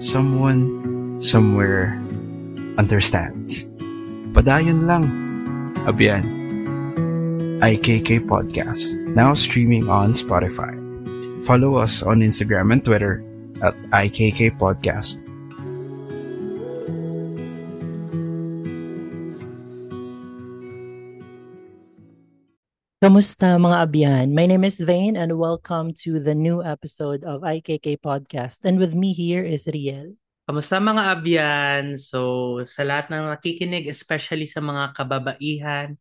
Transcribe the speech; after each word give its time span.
Someone, 0.00 1.20
somewhere, 1.20 1.92
understands. 2.80 3.68
Padayon 4.32 4.88
lang. 4.88 5.04
Abiyan. 5.84 6.24
IKK 7.60 8.24
Podcast, 8.24 8.96
now 9.12 9.36
streaming 9.36 9.92
on 9.92 10.16
Spotify. 10.16 10.72
Follow 11.44 11.76
us 11.76 12.00
on 12.00 12.24
Instagram 12.24 12.72
and 12.72 12.80
Twitter 12.80 13.20
at 13.60 13.76
IKK 13.92 14.56
Podcast. 14.56 15.20
Kamusta 23.00 23.56
mga 23.56 23.80
abyan? 23.80 24.26
My 24.36 24.44
name 24.44 24.60
is 24.68 24.76
Vane 24.84 25.16
and 25.16 25.40
welcome 25.40 25.96
to 26.04 26.20
the 26.20 26.36
new 26.36 26.60
episode 26.60 27.24
of 27.24 27.40
IKK 27.40 27.96
Podcast. 27.96 28.60
And 28.68 28.76
with 28.76 28.92
me 28.92 29.16
here 29.16 29.40
is 29.40 29.64
Riel. 29.64 30.20
Kamusta 30.44 30.76
mga 30.76 31.16
abyan? 31.16 31.96
So, 31.96 32.60
sa 32.68 32.84
lahat 32.84 33.08
ng 33.08 33.32
nakikinig, 33.32 33.88
especially 33.88 34.44
sa 34.44 34.60
mga 34.60 34.92
kababaihan, 34.92 35.96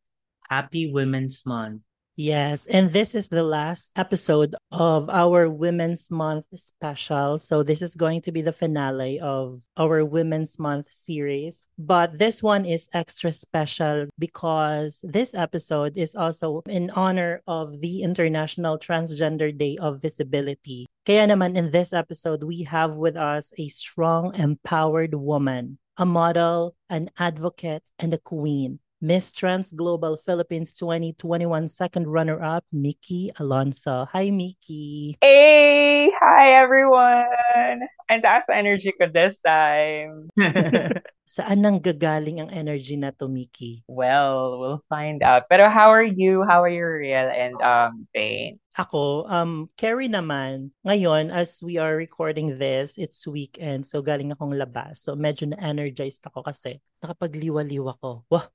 Happy 0.52 0.92
Women's 0.92 1.48
Month. 1.48 1.88
Yes, 2.20 2.68
and 2.68 2.92
this 2.92 3.16
is 3.16 3.30
the 3.32 3.48
last 3.48 3.96
episode 3.96 4.54
of 4.74 5.08
our 5.08 5.48
Women's 5.48 6.12
Month 6.12 6.52
special. 6.52 7.40
So 7.40 7.64
this 7.64 7.82
is 7.82 7.96
going 7.96 8.28
to 8.28 8.34
be 8.34 8.42
the 8.42 8.52
finale 8.52 9.22
of 9.22 9.64
our 9.78 10.04
Women's 10.04 10.60
Month 10.60 10.92
series. 10.92 11.66
But 11.80 12.20
this 12.20 12.44
one 12.44 12.66
is 12.66 12.90
extra 12.92 13.32
special 13.32 14.12
because 14.20 15.00
this 15.08 15.34
episode 15.34 15.96
is 15.96 16.14
also 16.14 16.62
in 16.68 16.90
honor 16.90 17.42
of 17.48 17.80
the 17.80 18.04
International 18.04 18.78
Transgender 18.78 19.58
Day 19.58 19.78
of 19.80 20.02
Visibility. 20.02 20.88
Kaya 21.08 21.24
naman 21.24 21.56
in 21.56 21.72
this 21.72 21.96
episode, 21.96 22.44
we 22.44 22.68
have 22.68 23.00
with 23.00 23.16
us 23.16 23.54
a 23.56 23.72
strong, 23.72 24.36
empowered 24.36 25.16
woman, 25.16 25.80
a 25.96 26.06
model, 26.06 26.76
an 26.90 27.12
advocate, 27.16 27.88
and 27.98 28.14
a 28.14 28.20
queen. 28.20 28.84
Miss 29.00 29.32
Trans 29.32 29.72
Global 29.72 30.20
Philippines 30.20 30.76
2021 30.76 31.72
second 31.72 32.04
runner-up, 32.04 32.68
Mickey 32.68 33.32
Alonso. 33.40 34.04
Hi, 34.12 34.28
Mickey. 34.28 35.16
Hey! 35.24 36.12
Hi, 36.20 36.60
everyone! 36.60 37.88
Ang 38.12 38.20
taas 38.20 38.44
energy 38.52 38.92
ko 38.92 39.08
this 39.08 39.40
time. 39.40 40.28
Saan 41.24 41.64
nang 41.64 41.80
gagaling 41.80 42.44
ang 42.44 42.52
energy 42.52 43.00
na 43.00 43.16
to, 43.16 43.32
Mickey? 43.32 43.88
Well, 43.88 44.60
we'll 44.60 44.84
find 44.92 45.24
out. 45.24 45.48
Pero 45.48 45.72
how 45.72 45.96
are 45.96 46.04
you? 46.04 46.44
How 46.44 46.60
are 46.60 46.74
you, 46.74 46.84
Real 46.84 47.32
and 47.32 47.56
um, 47.64 48.04
Bane? 48.12 48.60
Ako, 48.80 49.28
um, 49.28 49.68
Carrie 49.76 50.08
naman, 50.08 50.72
ngayon, 50.88 51.36
as 51.36 51.60
we 51.60 51.76
are 51.76 52.00
recording 52.00 52.56
this, 52.56 52.96
it's 52.96 53.28
weekend, 53.28 53.84
so 53.84 54.00
galing 54.00 54.32
akong 54.32 54.56
labas. 54.56 55.04
So 55.04 55.20
medyo 55.20 55.52
na-energized 55.52 56.24
ako 56.24 56.48
kasi 56.48 56.80
nakapagliwa-liw 57.04 57.86
ako. 57.92 58.24
Wah, 58.32 58.48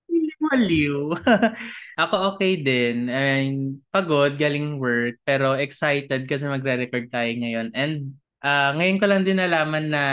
Maliw. 0.50 1.16
Ako 2.02 2.34
okay 2.34 2.60
din. 2.60 3.08
I 3.08 3.20
mean, 3.22 3.80
pagod, 3.94 4.36
galing 4.36 4.82
work, 4.82 5.22
pero 5.22 5.54
excited 5.54 6.26
kasi 6.26 6.44
magre-record 6.44 7.08
tayo 7.08 7.30
ngayon. 7.30 7.70
And 7.72 8.18
uh, 8.44 8.76
ngayon 8.76 9.00
ko 9.00 9.06
lang 9.08 9.22
din 9.24 9.40
nalaman 9.40 9.88
na 9.88 10.04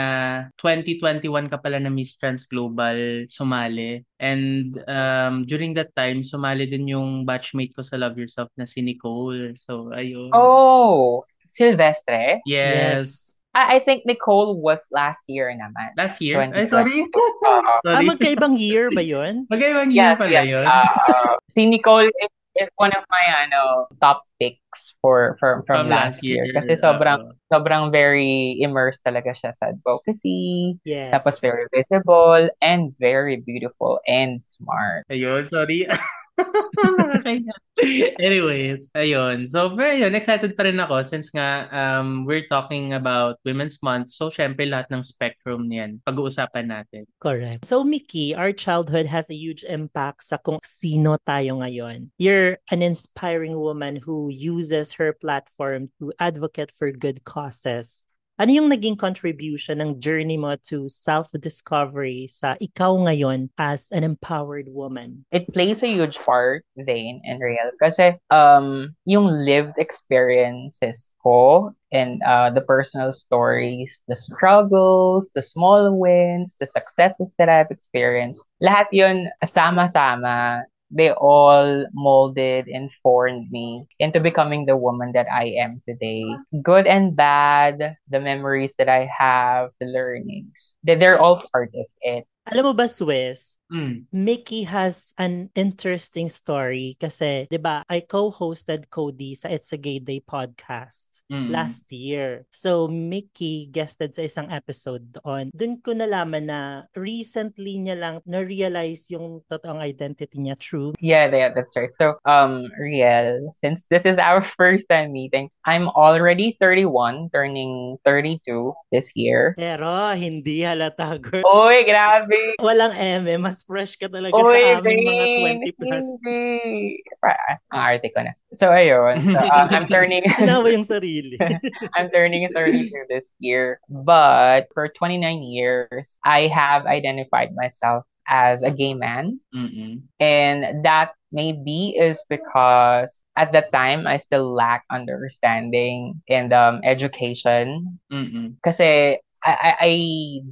2021 0.56 1.52
ka 1.52 1.58
pala 1.60 1.76
na 1.76 1.92
Miss 1.92 2.16
Trans 2.16 2.48
Global 2.48 3.28
sumali. 3.28 4.00
And 4.16 4.80
um, 4.88 5.44
during 5.44 5.76
that 5.76 5.92
time, 5.92 6.24
sumali 6.24 6.70
din 6.70 6.88
yung 6.88 7.28
batchmate 7.28 7.76
ko 7.76 7.84
sa 7.84 8.00
Love 8.00 8.16
Yourself 8.16 8.48
na 8.56 8.64
si 8.64 8.80
Nicole. 8.80 9.52
So, 9.60 9.92
ayun. 9.92 10.32
Oh, 10.32 11.28
Silvestre? 11.52 12.40
Yes. 12.48 12.98
yes. 13.04 13.32
I, 13.54 13.76
I 13.76 13.78
think 13.80 14.04
Nicole 14.06 14.60
was 14.60 14.80
last 14.90 15.20
year 15.28 15.52
naman. 15.52 15.92
Last 15.96 16.20
year? 16.20 16.40
Ay, 16.40 16.64
2022. 16.64 16.72
sorry. 16.72 16.98
Ah, 17.42 17.80
sorry. 17.84 18.06
magkaibang 18.06 18.54
year 18.56 18.88
ba 18.94 19.02
yun? 19.02 19.44
Magkaibang 19.52 19.90
year 19.92 20.14
yes, 20.14 20.18
pala 20.18 20.30
yes. 20.30 20.46
yun. 20.46 20.64
Uh, 20.66 20.86
uh, 20.88 21.32
si 21.54 21.66
Nicole 21.66 22.08
is, 22.08 22.32
is 22.56 22.70
one 22.76 22.92
of 22.94 23.04
my 23.10 23.24
ano 23.44 23.90
top 24.00 24.22
picks 24.40 24.94
for 25.02 25.36
from 25.40 25.66
from, 25.66 25.84
From 25.84 25.92
last 25.92 26.16
last 26.16 26.24
year. 26.24 26.46
year, 26.46 26.54
Kasi 26.56 26.78
sobrang 26.78 27.32
oo. 27.32 27.36
sobrang 27.52 27.90
very 27.92 28.56
immersed 28.62 29.04
talaga 29.04 29.34
siya 29.36 29.52
sa 29.52 29.74
advocacy. 29.74 30.78
Yes. 30.86 31.12
Tapos 31.12 31.42
very 31.42 31.66
visible 31.74 32.48
and 32.62 32.94
very 32.96 33.42
beautiful 33.42 34.00
and 34.08 34.40
smart. 34.48 35.04
Ayun, 35.10 35.50
sorry. 35.50 35.90
Anyways, 38.20 38.90
ayun. 38.96 39.48
So, 39.50 39.74
very 39.74 40.00
yun, 40.00 40.14
excited 40.14 40.56
pa 40.56 40.64
rin 40.64 40.80
ako 40.80 41.02
since 41.04 41.28
nga 41.32 41.68
um, 41.72 42.24
we're 42.24 42.46
talking 42.46 42.92
about 42.92 43.40
Women's 43.44 43.80
Month. 43.82 44.12
So, 44.12 44.28
syempre 44.28 44.68
lahat 44.68 44.92
ng 44.92 45.02
spectrum 45.02 45.68
niyan, 45.68 46.00
pag-uusapan 46.04 46.68
natin. 46.68 47.08
Correct. 47.20 47.64
So, 47.64 47.84
Mickey, 47.84 48.34
our 48.34 48.52
childhood 48.52 49.06
has 49.06 49.28
a 49.28 49.36
huge 49.36 49.64
impact 49.64 50.24
sa 50.24 50.36
kung 50.36 50.60
sino 50.64 51.16
tayo 51.24 51.60
ngayon. 51.60 52.12
You're 52.16 52.58
an 52.70 52.80
inspiring 52.80 53.56
woman 53.56 53.96
who 53.96 54.28
uses 54.30 54.96
her 55.00 55.12
platform 55.12 55.90
to 56.00 56.12
advocate 56.20 56.70
for 56.70 56.92
good 56.92 57.24
causes. 57.24 58.04
Ano 58.40 58.48
yung 58.48 58.72
naging 58.72 58.96
contribution 58.96 59.76
ng 59.84 60.00
journey 60.00 60.40
mo 60.40 60.56
to 60.64 60.88
self-discovery 60.88 62.24
sa 62.32 62.56
ikaw 62.64 62.96
ngayon 63.04 63.52
as 63.60 63.92
an 63.92 64.08
empowered 64.08 64.72
woman? 64.72 65.28
It 65.28 65.52
plays 65.52 65.84
a 65.84 65.92
huge 65.92 66.16
part, 66.16 66.64
Zane 66.80 67.20
and 67.28 67.44
Real. 67.44 67.76
Kasi 67.76 68.16
um, 68.32 68.96
yung 69.04 69.28
lived 69.28 69.76
experiences 69.76 71.12
ko 71.20 71.76
and 71.92 72.24
uh, 72.24 72.48
the 72.48 72.64
personal 72.64 73.12
stories, 73.12 74.00
the 74.08 74.16
struggles, 74.16 75.28
the 75.36 75.44
small 75.44 75.92
wins, 75.92 76.56
the 76.56 76.66
successes 76.66 77.28
that 77.36 77.52
I've 77.52 77.68
experienced, 77.70 78.40
lahat 78.64 78.88
yun 78.96 79.28
sama-sama 79.44 80.64
they 80.92 81.10
all 81.12 81.86
molded 81.96 82.68
and 82.68 82.92
formed 83.02 83.48
me 83.50 83.88
into 83.98 84.20
becoming 84.20 84.66
the 84.66 84.76
woman 84.76 85.12
that 85.12 85.26
I 85.32 85.56
am 85.58 85.80
today. 85.88 86.24
Good 86.62 86.86
and 86.86 87.16
bad, 87.16 87.96
the 88.08 88.20
memories 88.20 88.76
that 88.76 88.88
I 88.88 89.08
have, 89.08 89.72
the 89.80 89.88
learnings, 89.88 90.74
they- 90.84 90.96
they're 91.00 91.18
all 91.20 91.40
part 91.52 91.72
of 91.74 91.86
it. 92.04 92.28
Alam 92.52 92.64
mo 92.64 92.72
ba, 92.74 92.90
Swiss, 92.90 93.56
Mm. 93.72 94.04
Mickey 94.12 94.68
has 94.68 95.16
an 95.16 95.48
interesting 95.56 96.28
story 96.28 97.00
kasi, 97.00 97.48
'di 97.48 97.56
ba, 97.56 97.80
I 97.88 98.04
co-hosted 98.04 98.92
Cody 98.92 99.32
sa 99.32 99.48
It's 99.48 99.72
a 99.72 99.80
Gay 99.80 99.96
Day 99.98 100.20
podcast 100.20 101.08
Mm. 101.32 101.48
last 101.48 101.88
year. 101.88 102.44
So 102.52 102.84
Mickey 102.92 103.72
guested 103.72 104.12
sa 104.12 104.20
isang 104.20 104.52
episode 104.52 105.16
doon. 105.16 105.48
Doon 105.56 105.80
ko 105.80 105.96
nalaman 105.96 106.44
na 106.52 106.60
recently 106.92 107.80
niya 107.80 107.96
lang 107.96 108.14
na-realize 108.28 109.08
yung 109.08 109.40
totoong 109.48 109.80
identity 109.80 110.36
niya 110.36 110.60
true. 110.60 110.92
Yeah, 111.00 111.32
yeah, 111.32 111.48
that's 111.56 111.72
right. 111.72 111.88
So, 111.96 112.20
um, 112.28 112.68
Riel, 112.76 113.40
since 113.64 113.88
this 113.88 114.04
is 114.04 114.20
our 114.20 114.44
first 114.60 114.84
time 114.92 115.16
meeting, 115.16 115.48
I'm 115.64 115.88
already 115.96 116.60
31, 116.60 117.32
turning 117.32 117.96
32 118.04 118.76
this 118.92 119.08
year. 119.16 119.56
Pero 119.56 120.12
hindi 120.12 120.68
halata, 120.68 121.16
girl. 121.16 121.40
Oy, 121.48 121.88
grabe! 121.88 122.60
Walang 122.60 122.92
eme, 122.92 123.40
mas 123.40 123.61
fresh 123.64 123.96
ka 123.96 124.10
talaga 124.10 124.34
Oy, 124.34 124.60
sa 124.60 124.82
aming 124.82 125.02
mga 125.06 125.24
20 125.70 125.80
plus. 125.80 126.06
Hindi. 126.22 127.02
Ah, 127.22 127.56
Ang 127.72 127.82
arte 127.82 128.08
ko 128.10 128.20
na. 128.26 128.32
So, 128.52 128.68
ayun. 128.70 129.30
So, 129.30 129.38
um, 129.56 129.68
I'm 129.70 129.88
turning... 129.88 130.22
Inawa 130.38 130.68
yung 130.74 130.86
sarili. 130.86 131.38
I'm 131.96 132.10
turning 132.10 132.50
32 132.50 132.90
this 133.08 133.30
year. 133.38 133.80
But 133.88 134.68
for 134.74 134.90
29 134.90 135.22
years, 135.42 136.18
I 136.26 136.50
have 136.50 136.86
identified 136.86 137.54
myself 137.54 138.04
as 138.28 138.62
a 138.62 138.70
gay 138.70 138.94
man. 138.94 139.28
Mm-mm. 139.54 140.02
And 140.20 140.84
that 140.84 141.12
maybe 141.32 141.96
is 141.98 142.22
because 142.28 143.24
at 143.36 143.52
that 143.52 143.72
time, 143.72 144.06
I 144.06 144.16
still 144.18 144.52
lack 144.52 144.84
understanding 144.90 146.22
and 146.28 146.52
um, 146.52 146.80
education. 146.84 147.98
Mm-mm. 148.12 148.54
Kasi 148.62 149.18
I, 149.44 149.52
I, 149.52 149.76
I 149.80 149.92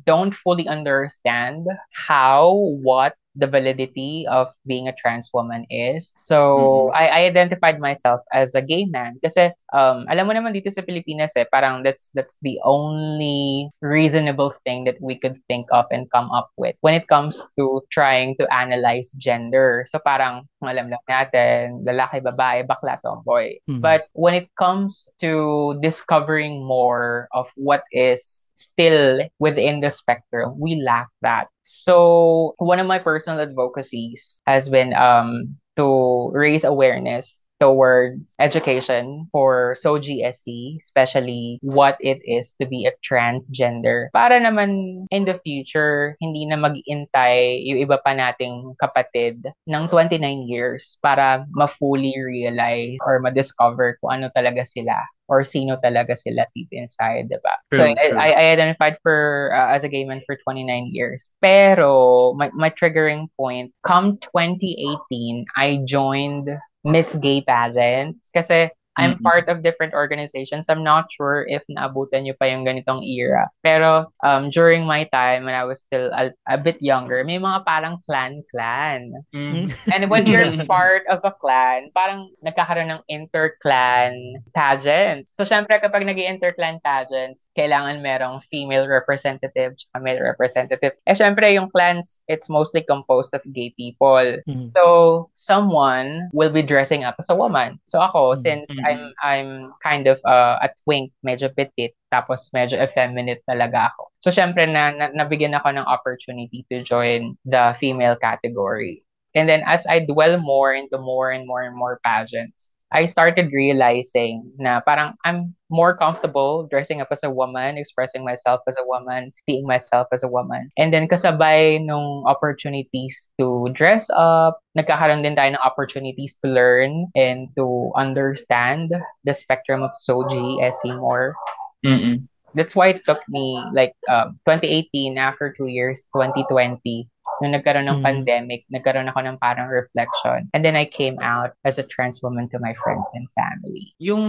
don't 0.06 0.34
fully 0.34 0.66
understand 0.68 1.66
how, 1.92 2.54
what 2.82 3.14
the 3.36 3.46
validity 3.46 4.26
of 4.28 4.48
being 4.66 4.88
a 4.88 4.94
trans 4.94 5.30
woman 5.32 5.66
is. 5.70 6.12
So 6.16 6.90
Mhm. 6.90 6.94
I, 6.94 7.08
I 7.08 7.20
identified 7.26 7.78
myself 7.80 8.20
as 8.32 8.54
a 8.54 8.62
gay 8.62 8.84
man 8.86 9.18
kasi 9.22 9.52
um, 9.72 10.06
alam 10.10 10.26
mo 10.26 10.32
naman 10.34 10.54
dito 10.54 10.70
sa 10.70 10.82
Pilipinas 10.82 11.34
eh, 11.36 11.46
parang 11.48 11.82
that's 11.82 12.10
that's 12.14 12.36
the 12.42 12.58
only 12.64 13.70
reasonable 13.82 14.54
thing 14.64 14.84
that 14.84 14.98
we 15.00 15.16
could 15.18 15.38
think 15.48 15.66
of 15.72 15.86
and 15.90 16.10
come 16.10 16.30
up 16.30 16.50
with 16.56 16.74
when 16.80 16.94
it 16.94 17.06
comes 17.08 17.42
to 17.58 17.82
trying 17.90 18.36
to 18.38 18.46
analyze 18.52 19.10
gender. 19.18 19.86
So 19.90 19.98
parang 20.02 20.46
alam 20.62 20.92
lang 20.92 21.04
natin, 21.08 21.82
lalaki, 21.86 22.20
babae, 22.20 22.66
bakla, 22.68 23.00
tomboy. 23.00 23.58
Mhm. 23.68 23.80
But 23.80 24.06
when 24.12 24.34
it 24.34 24.48
comes 24.58 25.08
to 25.20 25.76
discovering 25.80 26.62
more 26.64 27.28
of 27.32 27.48
what 27.56 27.82
is 27.92 28.48
still 28.54 29.24
within 29.38 29.80
the 29.80 29.90
spectrum, 29.90 30.58
we 30.60 30.80
lack 30.82 31.08
that. 31.22 31.48
So 31.62 32.54
one 32.58 32.78
of 32.78 32.86
my 32.86 32.98
personal 32.98 33.40
advocacies 33.40 34.42
has 34.46 34.68
been 34.68 34.92
um 34.94 35.56
to 35.76 36.30
raise 36.34 36.64
awareness 36.64 37.44
towards 37.60 38.34
education 38.40 39.28
for 39.30 39.76
SOGSC, 39.78 40.80
especially 40.80 41.60
what 41.62 42.00
it 42.00 42.18
is 42.24 42.56
to 42.60 42.66
be 42.66 42.88
a 42.88 42.96
transgender. 43.04 44.08
Para 44.16 44.40
naman 44.40 45.04
in 45.12 45.28
the 45.28 45.38
future, 45.44 46.16
hindi 46.18 46.48
na 46.48 46.56
mag-intay 46.56 47.60
yung 47.68 47.84
iba 47.84 48.00
pa 48.00 48.16
nating 48.16 48.74
kapatid 48.80 49.44
ng 49.68 49.84
29 49.86 50.48
years 50.48 50.96
para 51.04 51.44
ma-fully 51.52 52.16
realize 52.16 52.96
or 53.04 53.20
ma-discover 53.20 54.00
kung 54.00 54.24
ano 54.24 54.32
talaga 54.32 54.64
sila 54.64 54.96
or 55.30 55.46
sino 55.46 55.78
talaga 55.78 56.18
sila 56.18 56.42
deep 56.58 56.66
inside, 56.74 57.30
diba? 57.30 57.54
so 57.70 57.78
True, 57.78 57.94
I, 57.94 58.08
true. 58.10 58.18
I, 58.18 58.28
I 58.34 58.44
identified 58.50 58.98
for 59.00 59.54
uh, 59.54 59.70
as 59.70 59.86
a 59.86 59.88
gay 59.88 60.02
man 60.02 60.20
for 60.26 60.34
29 60.42 60.90
years. 60.90 61.30
Pero 61.38 62.34
my, 62.34 62.50
my 62.50 62.68
triggering 62.68 63.30
point, 63.38 63.70
come 63.86 64.18
2018, 64.18 65.46
I 65.54 65.86
joined 65.86 66.50
Miss 66.84 67.12
Gay 67.16 67.44
Pageants 67.44 68.30
kasi 68.32 68.72
I'm 68.98 69.16
Mm-mm. 69.16 69.22
part 69.22 69.48
of 69.48 69.62
different 69.62 69.94
organizations. 69.94 70.66
I'm 70.68 70.82
not 70.82 71.06
sure 71.14 71.46
if 71.46 71.62
naabutan 71.70 72.26
nyo 72.26 72.34
pa 72.34 72.50
yung 72.50 72.66
ganitong 72.66 73.06
era. 73.06 73.46
Pero 73.62 74.10
um, 74.26 74.50
during 74.50 74.84
my 74.84 75.04
time 75.14 75.46
when 75.46 75.54
I 75.54 75.62
was 75.64 75.80
still 75.80 76.10
a, 76.10 76.34
a 76.50 76.58
bit 76.58 76.82
younger, 76.82 77.22
may 77.22 77.38
mga 77.38 77.64
parang 77.64 78.02
clan-clan. 78.04 79.14
Mm. 79.34 79.70
And 79.94 80.10
when 80.10 80.26
you're 80.26 80.50
part 80.66 81.06
of 81.06 81.22
a 81.22 81.30
clan, 81.30 81.94
parang 81.94 82.34
nagkakaroon 82.42 82.90
ng 82.90 83.02
inter-clan 83.08 84.42
pageant. 84.54 85.30
So, 85.38 85.46
syempre, 85.46 85.78
kapag 85.80 86.04
nag 86.04 86.18
inter-clan 86.18 86.80
pageants, 86.82 87.48
kailangan 87.56 88.02
merong 88.02 88.42
female 88.50 88.86
representative 88.90 89.78
at 89.94 90.02
male 90.02 90.20
representative. 90.20 90.92
Eh, 91.06 91.14
syempre, 91.14 91.52
yung 91.54 91.70
clans, 91.70 92.20
it's 92.28 92.48
mostly 92.50 92.82
composed 92.82 93.32
of 93.34 93.42
gay 93.54 93.72
people. 93.76 94.40
Mhm. 94.48 94.70
So, 94.74 95.30
someone 95.34 96.28
will 96.32 96.50
be 96.50 96.62
dressing 96.62 97.04
up 97.04 97.14
as 97.18 97.30
a 97.30 97.36
woman. 97.36 97.78
So, 97.86 98.00
ako, 98.00 98.34
Mm. 98.34 98.40
since 98.40 98.68
Mm. 98.70 98.79
I'm 98.86 99.02
I'm 99.20 99.50
kind 99.82 100.06
of 100.06 100.18
uh, 100.24 100.58
a 100.62 100.68
twink, 100.84 101.12
medyo 101.26 101.50
petite, 101.52 101.96
tapos 102.12 102.48
medyo 102.54 102.78
effeminate 102.78 103.42
talaga 103.44 103.92
ako. 103.92 104.10
So, 104.24 104.28
syempre, 104.30 104.64
na, 104.70 104.94
na, 104.94 105.06
nabigyan 105.12 105.56
ako 105.58 105.74
ng 105.74 105.86
opportunity 105.86 106.64
to 106.70 106.82
join 106.86 107.36
the 107.44 107.76
female 107.78 108.16
category. 108.16 109.02
And 109.34 109.46
then 109.48 109.62
as 109.66 109.86
I 109.86 110.02
dwell 110.02 110.38
more 110.38 110.74
into 110.74 110.98
more 110.98 111.30
and 111.30 111.46
more 111.46 111.62
and 111.62 111.76
more 111.76 112.00
pageants, 112.02 112.69
I 112.90 113.06
started 113.06 113.54
realizing 113.54 114.50
na 114.58 114.82
parang 114.82 115.14
I'm 115.24 115.54
more 115.70 115.94
comfortable 115.94 116.66
dressing 116.66 117.00
up 117.00 117.08
as 117.14 117.22
a 117.22 117.30
woman, 117.30 117.78
expressing 117.78 118.24
myself 118.24 118.60
as 118.66 118.74
a 118.74 118.86
woman, 118.86 119.30
seeing 119.30 119.66
myself 119.66 120.08
as 120.12 120.22
a 120.22 120.28
woman. 120.28 120.70
And 120.76 120.92
then 120.92 121.06
kasabay 121.06 121.86
nung 121.86 122.26
opportunities 122.26 123.30
to 123.38 123.70
dress 123.72 124.10
up, 124.10 124.58
nagkakaroon 124.74 125.22
din 125.22 125.38
tayo 125.38 125.54
ng 125.54 125.62
opportunities 125.62 126.34
to 126.42 126.50
learn 126.50 127.06
and 127.14 127.46
to 127.54 127.94
understand 127.94 128.90
the 129.22 129.34
spectrum 129.34 129.86
of 129.86 129.94
SOGI, 129.94 130.58
SE 130.74 130.90
more. 130.90 131.38
Mm-mm. 131.86 132.26
That's 132.54 132.74
why 132.74 132.98
it 132.98 133.06
took 133.06 133.22
me 133.30 133.62
like 133.70 133.94
um, 134.10 134.42
2018 134.50 135.14
after 135.18 135.54
two 135.54 135.70
years, 135.70 136.10
2020, 136.10 137.06
nung 137.40 137.56
nagkaroon 137.56 137.88
ng 137.88 138.00
Mm. 138.00 138.06
pandemic, 138.06 138.60
nagkaroon 138.68 139.08
ako 139.08 139.20
ng 139.24 139.36
parang 139.40 139.68
reflection. 139.68 140.48
And 140.52 140.64
then 140.64 140.76
I 140.76 140.84
came 140.84 141.16
out 141.24 141.56
as 141.64 141.80
a 141.80 141.84
trans 141.84 142.20
woman 142.20 142.48
to 142.52 142.58
my 142.60 142.76
friends 142.84 143.08
and 143.16 143.26
family. 143.32 143.96
Yung 143.98 144.24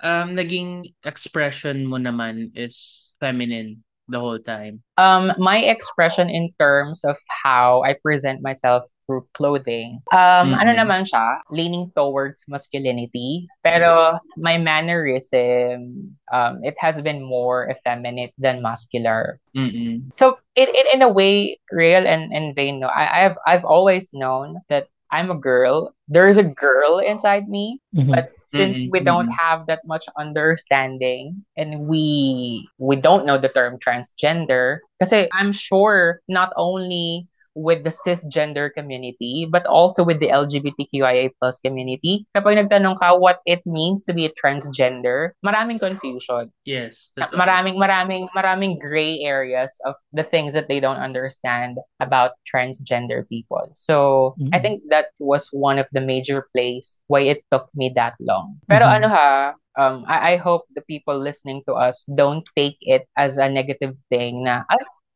um, 0.00 0.28
naging 0.34 0.96
expression 1.04 1.84
mo 1.84 2.00
naman 2.00 2.56
is 2.56 3.08
feminine 3.20 3.84
the 4.08 4.20
whole 4.20 4.40
time. 4.40 4.84
Um, 5.00 5.32
my 5.40 5.64
expression 5.64 6.28
in 6.28 6.52
terms 6.60 7.04
of 7.04 7.16
how 7.28 7.80
I 7.84 7.96
present 7.96 8.44
myself 8.44 8.84
through 9.06 9.26
clothing, 9.34 10.00
um, 10.12 10.54
ano 10.54 10.72
Mm-mm. 10.72 10.78
naman 10.78 11.04
siya, 11.08 11.40
leaning 11.50 11.90
towards 11.96 12.44
masculinity. 12.48 13.46
Pero 13.62 14.18
my 14.36 14.56
mannerism, 14.58 16.16
um, 16.32 16.60
it 16.64 16.74
has 16.78 17.00
been 17.02 17.22
more 17.22 17.68
effeminate 17.70 18.32
than 18.38 18.62
muscular. 18.62 19.40
Mm-mm. 19.56 20.12
So 20.12 20.38
in, 20.54 20.68
in, 20.68 20.86
in 20.94 21.02
a 21.02 21.08
way, 21.08 21.58
real 21.72 22.06
and, 22.06 22.32
and 22.32 22.54
vain, 22.54 22.80
no, 22.80 22.88
I, 22.88 23.24
I've 23.26 23.36
I've 23.46 23.64
always 23.64 24.10
known 24.12 24.60
that 24.68 24.88
I'm 25.10 25.30
a 25.30 25.36
girl. 25.38 25.94
There's 26.08 26.36
a 26.38 26.44
girl 26.44 26.98
inside 26.98 27.48
me, 27.48 27.80
Mhm. 27.94 28.12
but 28.12 28.30
since 28.46 28.80
Mm-mm, 28.80 28.90
we 28.90 29.00
don't 29.00 29.28
have 29.28 29.66
that 29.66 29.80
much 29.86 30.06
understanding 30.18 31.44
and 31.56 31.86
we 31.88 32.68
we 32.78 32.96
don't 32.96 33.26
know 33.26 33.38
the 33.38 33.48
term 33.48 33.78
transgender, 33.78 34.78
because 34.98 35.12
I'm 35.32 35.52
sure 35.52 36.20
not 36.28 36.52
only 36.56 37.28
with 37.54 37.82
the 37.84 37.94
cisgender 37.94 38.70
community, 38.72 39.46
but 39.50 39.66
also 39.66 40.02
with 40.02 40.20
the 40.20 40.30
LGBTQIA 40.30 41.30
plus 41.38 41.58
community. 41.60 42.26
Kapag 42.36 42.58
nagtanong 42.58 42.98
ka 42.98 43.16
what 43.16 43.40
it 43.46 43.62
means 43.64 44.04
to 44.04 44.12
be 44.12 44.26
a 44.26 44.34
transgender, 44.34 45.30
maraming 45.46 45.78
confusion. 45.78 46.50
Yes. 46.66 47.14
Maraming 47.14 47.78
maraming 47.78 48.26
maraming 48.34 48.82
gray 48.82 49.22
areas 49.22 49.70
of 49.86 49.94
the 50.10 50.26
things 50.26 50.52
that 50.54 50.66
they 50.66 50.80
don't 50.82 50.98
understand 50.98 51.78
about 52.02 52.34
transgender 52.42 53.22
people. 53.30 53.70
So 53.78 54.34
I 54.50 54.58
Mhm. 54.58 54.62
think 54.62 54.76
that 54.90 55.14
was 55.22 55.48
one 55.54 55.78
of 55.78 55.86
the 55.94 56.02
major 56.02 56.50
plays 56.50 56.98
why 57.06 57.30
it 57.30 57.46
took 57.54 57.70
me 57.74 57.94
that 57.94 58.18
long. 58.18 58.58
Pero 58.66 58.82
Mhm. 58.82 58.94
ano 58.98 59.06
ha, 59.14 59.54
um, 59.78 60.02
I, 60.10 60.34
I 60.34 60.36
hope 60.42 60.66
the 60.74 60.82
people 60.82 61.14
listening 61.14 61.62
to 61.70 61.74
us 61.78 62.02
don't 62.10 62.42
take 62.58 62.78
it 62.82 63.06
as 63.14 63.38
a 63.38 63.46
negative 63.46 63.94
thing 64.10 64.42
na 64.42 64.66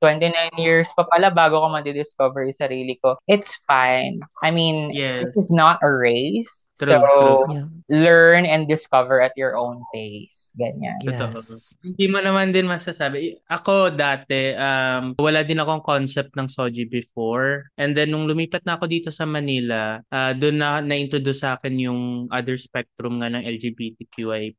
29 0.01 0.33
years 0.59 0.89
pa 0.95 1.03
pala 1.11 1.31
bago 1.31 1.59
ko 1.59 1.67
ma-discover 1.69 2.47
yung 2.47 2.59
sarili 2.59 2.95
ko. 3.03 3.19
It's 3.27 3.59
fine. 3.67 4.23
I 4.43 4.51
mean, 4.55 4.95
Yes. 4.95 5.35
this 5.35 5.47
is 5.47 5.51
not 5.51 5.83
a 5.83 5.91
race. 5.91 6.71
True, 6.79 6.95
so, 6.95 7.03
true. 7.03 7.39
Yeah. 7.51 7.67
learn 7.91 8.47
and 8.47 8.71
discover 8.71 9.19
at 9.19 9.35
your 9.35 9.59
own 9.59 9.83
pace. 9.91 10.55
Ganyan. 10.55 11.03
Yes. 11.03 11.75
Hindi 11.83 12.07
mo 12.07 12.23
naman 12.23 12.55
din 12.55 12.71
masasabi. 12.71 13.43
Ako 13.51 13.91
dati, 13.91 14.55
um, 14.55 15.19
wala 15.19 15.43
din 15.43 15.59
akong 15.59 15.83
concept 15.83 16.39
ng 16.39 16.47
Soji 16.47 16.87
before. 16.87 17.67
And 17.75 17.99
then 17.99 18.15
nung 18.15 18.31
lumipat 18.31 18.63
na 18.63 18.79
ako 18.79 18.87
dito 18.87 19.11
sa 19.11 19.27
Manila, 19.27 19.99
uh, 20.07 20.33
doon 20.39 20.63
na 20.63 20.79
na-introduce 20.79 21.43
sa 21.43 21.59
akin 21.59 21.75
yung 21.83 22.01
other 22.31 22.55
spectrum 22.55 23.19
nga 23.19 23.33
ng 23.35 23.43
LGBTQIA+. 23.43 24.55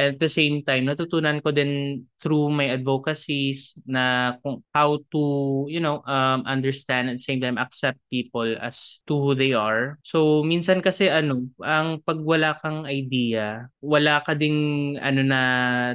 And 0.00 0.16
at 0.16 0.18
the 0.18 0.32
same 0.32 0.64
time, 0.64 0.88
natutunan 0.88 1.44
ko 1.44 1.52
din 1.52 2.04
through 2.24 2.48
my 2.48 2.72
advocacies 2.72 3.76
na 3.84 4.36
kung 4.40 4.64
how 4.74 5.02
to, 5.10 5.22
you 5.66 5.80
know, 5.80 6.02
um, 6.06 6.46
understand 6.46 7.10
at 7.10 7.18
the 7.18 7.24
same 7.24 7.40
time 7.40 7.58
accept 7.58 7.98
people 8.10 8.46
as 8.62 9.02
to 9.06 9.18
who 9.18 9.34
they 9.34 9.52
are. 9.52 9.98
So, 10.06 10.42
minsan 10.46 10.82
kasi 10.82 11.10
ano, 11.10 11.50
ang 11.62 12.02
pag 12.06 12.22
wala 12.22 12.54
kang 12.62 12.86
idea, 12.86 13.66
wala 13.82 14.22
ka 14.22 14.34
ding 14.38 14.94
ano 15.02 15.22
na 15.26 15.40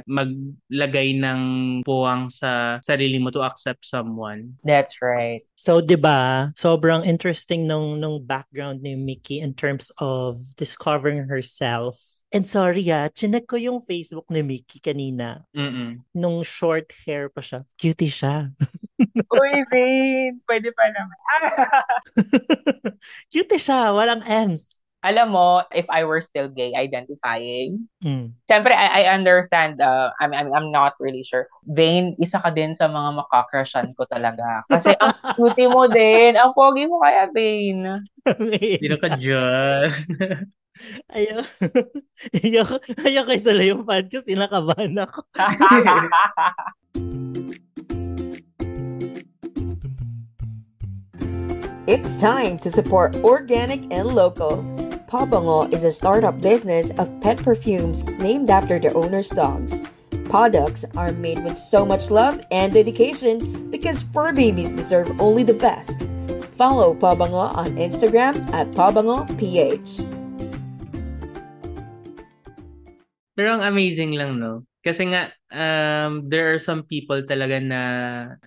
maglagay 0.04 1.16
ng 1.16 1.40
puwang 1.84 2.28
sa 2.28 2.78
sarili 2.84 3.16
mo 3.16 3.32
to 3.32 3.40
accept 3.40 3.88
someone. 3.88 4.60
That's 4.60 5.00
right. 5.00 5.40
So, 5.56 5.80
'di 5.80 5.96
ba? 5.96 6.52
Sobrang 6.56 7.04
interesting 7.04 7.64
nung 7.64 7.96
nung 7.96 8.20
background 8.24 8.84
ni 8.84 8.92
Mickey 8.92 9.40
in 9.40 9.56
terms 9.56 9.88
of 9.96 10.36
discovering 10.60 11.28
herself. 11.32 11.96
And 12.34 12.42
sorry 12.42 12.82
ah, 12.90 13.06
chinek 13.06 13.46
ko 13.46 13.54
yung 13.54 13.78
Facebook 13.78 14.26
ni 14.34 14.42
Mickey 14.42 14.82
kanina. 14.82 15.46
Mm-mm. 15.54 16.02
Nung 16.10 16.42
short 16.42 16.90
hair 17.06 17.30
pa 17.30 17.38
siya. 17.38 17.62
Cutie 17.78 18.10
siya. 18.10 18.50
Uy, 19.38 19.62
Vin! 19.70 20.42
Pwede 20.42 20.74
pa 20.74 20.90
naman. 20.90 21.18
Cutie 23.32 23.62
siya. 23.62 23.94
Walang 23.94 24.26
M's. 24.26 24.74
Alam 25.06 25.38
mo, 25.38 25.62
if 25.70 25.86
I 25.86 26.02
were 26.02 26.18
still 26.18 26.50
gay 26.50 26.74
identifying, 26.74 27.86
Mm. 28.02 28.34
Siyempre, 28.50 28.74
I, 28.74 29.02
I 29.06 29.14
understand, 29.14 29.78
uh, 29.78 30.10
I'm, 30.18 30.34
I'm, 30.34 30.50
I'm 30.50 30.68
not 30.74 30.94
really 30.98 31.22
sure. 31.22 31.46
Vane, 31.62 32.18
isa 32.18 32.42
ka 32.42 32.50
din 32.50 32.74
sa 32.74 32.90
mga 32.90 33.22
makakrushan 33.22 33.94
ko 33.94 34.02
talaga. 34.10 34.66
Kasi 34.66 34.94
ang 34.98 35.14
cutie 35.38 35.70
mo 35.70 35.86
din. 35.86 36.34
Ang 36.34 36.50
pogi 36.58 36.90
mo 36.90 37.02
kaya, 37.02 37.30
Vane. 37.30 38.02
Sino 38.82 38.98
ka 38.98 39.14
dyan? 39.14 39.94
Yung 43.66 43.84
podcast. 43.86 44.26
Inakabahan 44.28 44.96
ako. 45.00 45.20
It's 51.86 52.18
time 52.18 52.58
to 52.66 52.70
support 52.70 53.14
organic 53.22 53.78
and 53.94 54.08
local. 54.08 54.58
Pabango 55.06 55.72
is 55.72 55.84
a 55.84 55.92
startup 55.92 56.40
business 56.40 56.90
of 56.98 57.08
pet 57.20 57.38
perfumes 57.38 58.02
named 58.18 58.50
after 58.50 58.80
the 58.80 58.92
owner's 58.92 59.28
dogs. 59.30 59.82
Products 60.28 60.84
are 60.96 61.12
made 61.12 61.44
with 61.44 61.56
so 61.56 61.86
much 61.86 62.10
love 62.10 62.42
and 62.50 62.72
dedication 62.72 63.70
because 63.70 64.02
fur 64.02 64.32
babies 64.32 64.72
deserve 64.72 65.14
only 65.20 65.44
the 65.44 65.54
best. 65.54 66.08
Follow 66.58 66.92
Pabango 66.92 67.54
on 67.54 67.78
Instagram 67.78 68.34
at 68.52 68.66
PabangoPH. 68.72 70.15
Pero 73.36 73.52
ang 73.52 73.62
amazing 73.62 74.16
lang, 74.16 74.40
no? 74.40 74.64
Kasi 74.80 75.12
nga, 75.12 75.28
um, 75.52 76.24
there 76.26 76.48
are 76.54 76.62
some 76.62 76.88
people 76.88 77.20
talaga 77.28 77.60
na 77.60 77.82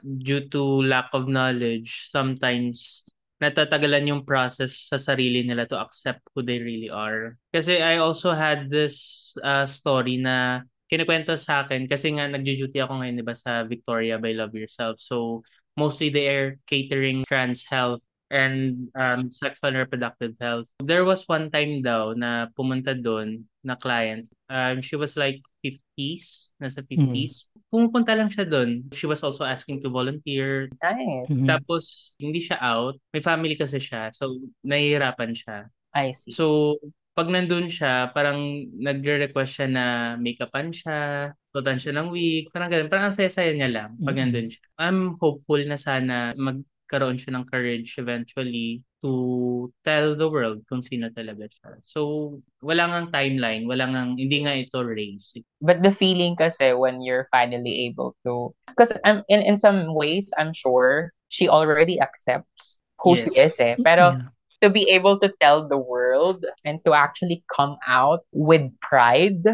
due 0.01 0.49
to 0.49 0.81
lack 0.81 1.13
of 1.13 1.29
knowledge, 1.29 2.09
sometimes 2.09 3.05
natatagalan 3.39 4.09
yung 4.11 4.23
process 4.27 4.91
sa 4.91 4.99
sarili 4.99 5.47
nila 5.47 5.63
to 5.63 5.79
accept 5.79 6.19
who 6.35 6.43
they 6.43 6.59
really 6.59 6.91
are. 6.91 7.39
Kasi 7.55 7.79
I 7.79 8.01
also 8.01 8.35
had 8.35 8.67
this 8.67 9.31
uh, 9.39 9.63
story 9.63 10.19
na 10.19 10.67
kinikwento 10.91 11.37
sa 11.37 11.63
akin 11.63 11.87
kasi 11.87 12.11
nga 12.17 12.27
nagjo-duty 12.27 12.81
ako 12.83 12.99
ngayon 12.99 13.15
'di 13.21 13.25
ba 13.25 13.37
sa 13.37 13.63
Victoria 13.63 14.19
by 14.19 14.35
Love 14.35 14.57
Yourself. 14.57 14.99
So 14.99 15.45
mostly 15.79 16.11
they 16.11 16.27
are 16.27 16.59
catering 16.67 17.23
trans 17.29 17.63
health 17.63 18.03
and 18.27 18.89
um, 18.97 19.31
sexual 19.31 19.71
and 19.71 19.79
reproductive 19.85 20.35
health. 20.41 20.67
There 20.83 21.05
was 21.07 21.23
one 21.29 21.47
time 21.53 21.79
daw 21.85 22.17
na 22.17 22.51
pumunta 22.57 22.91
doon 22.97 23.47
na 23.63 23.79
client. 23.79 24.27
Um, 24.49 24.81
she 24.81 24.97
was 24.97 25.13
like 25.13 25.45
50s, 25.61 26.57
nasa 26.57 26.81
50s. 26.81 27.45
Mm. 27.45 27.69
Pumupunta 27.69 28.17
lang 28.17 28.33
siya 28.33 28.49
doon. 28.49 28.89
She 28.97 29.05
was 29.05 29.21
also 29.21 29.45
asking 29.45 29.85
to 29.85 29.93
volunteer. 29.93 30.73
Nice. 30.81 31.29
Mm-hmm. 31.29 31.45
Tapos, 31.45 32.17
hindi 32.17 32.41
siya 32.41 32.57
out. 32.57 32.97
May 33.13 33.21
family 33.21 33.53
kasi 33.53 33.77
siya. 33.77 34.09
So, 34.11 34.41
nahihirapan 34.65 35.37
siya. 35.37 35.69
I 35.93 36.17
see. 36.17 36.33
So, 36.33 36.77
pag 37.13 37.29
nandun 37.29 37.69
siya, 37.69 38.09
parang 38.09 38.65
nagre-request 38.79 39.51
siya 39.59 39.67
na 39.69 39.85
make-upan 40.15 40.71
siya, 40.71 41.29
suotan 41.51 41.75
siya 41.75 41.93
ng 41.99 42.09
wig, 42.09 42.47
parang 42.49 42.71
ganun. 42.71 42.87
Parang 42.87 43.11
ang 43.11 43.17
saya-saya 43.17 43.51
niya 43.51 43.69
lang 43.69 43.89
pag 44.01 44.15
mm-hmm. 44.15 44.31
nandun 44.33 44.47
siya. 44.49 44.65
I'm 44.79 44.99
hopeful 45.19 45.59
na 45.67 45.77
sana 45.77 46.31
mag 46.39 46.63
nagkaroon 46.89 47.21
siya 47.21 47.37
ng 47.37 47.45
courage 47.45 47.95
eventually 48.01 48.81
to 49.05 49.71
tell 49.85 50.17
the 50.17 50.27
world 50.27 50.65
kung 50.65 50.81
sino 50.81 51.13
talaga 51.13 51.45
siya. 51.45 51.77
So, 51.85 52.41
wala 52.65 52.89
ngang 52.89 53.13
timeline, 53.13 53.69
wala 53.69 53.85
ngang, 53.85 54.17
hindi 54.17 54.41
nga 54.41 54.57
ito 54.57 54.81
race. 54.81 55.37
But 55.61 55.85
the 55.85 55.93
feeling 55.93 56.35
kasi 56.35 56.73
when 56.73 57.05
you're 57.05 57.29
finally 57.29 57.85
able 57.87 58.17
to, 58.25 58.57
because 58.67 58.91
I'm, 59.05 59.21
in, 59.29 59.45
in 59.45 59.55
some 59.61 59.93
ways, 59.93 60.33
I'm 60.35 60.51
sure 60.51 61.13
she 61.29 61.47
already 61.47 62.01
accepts 62.01 62.81
who 62.97 63.15
yes. 63.15 63.23
she 63.23 63.29
is 63.39 63.55
eh. 63.61 63.75
Pero, 63.85 64.17
yeah. 64.17 64.33
to 64.65 64.73
be 64.73 64.89
able 64.89 65.21
to 65.21 65.31
tell 65.39 65.69
the 65.69 65.77
world 65.77 66.43
and 66.65 66.81
to 66.83 66.97
actually 66.97 67.45
come 67.53 67.77
out 67.87 68.25
with 68.33 68.65
pride 68.81 69.45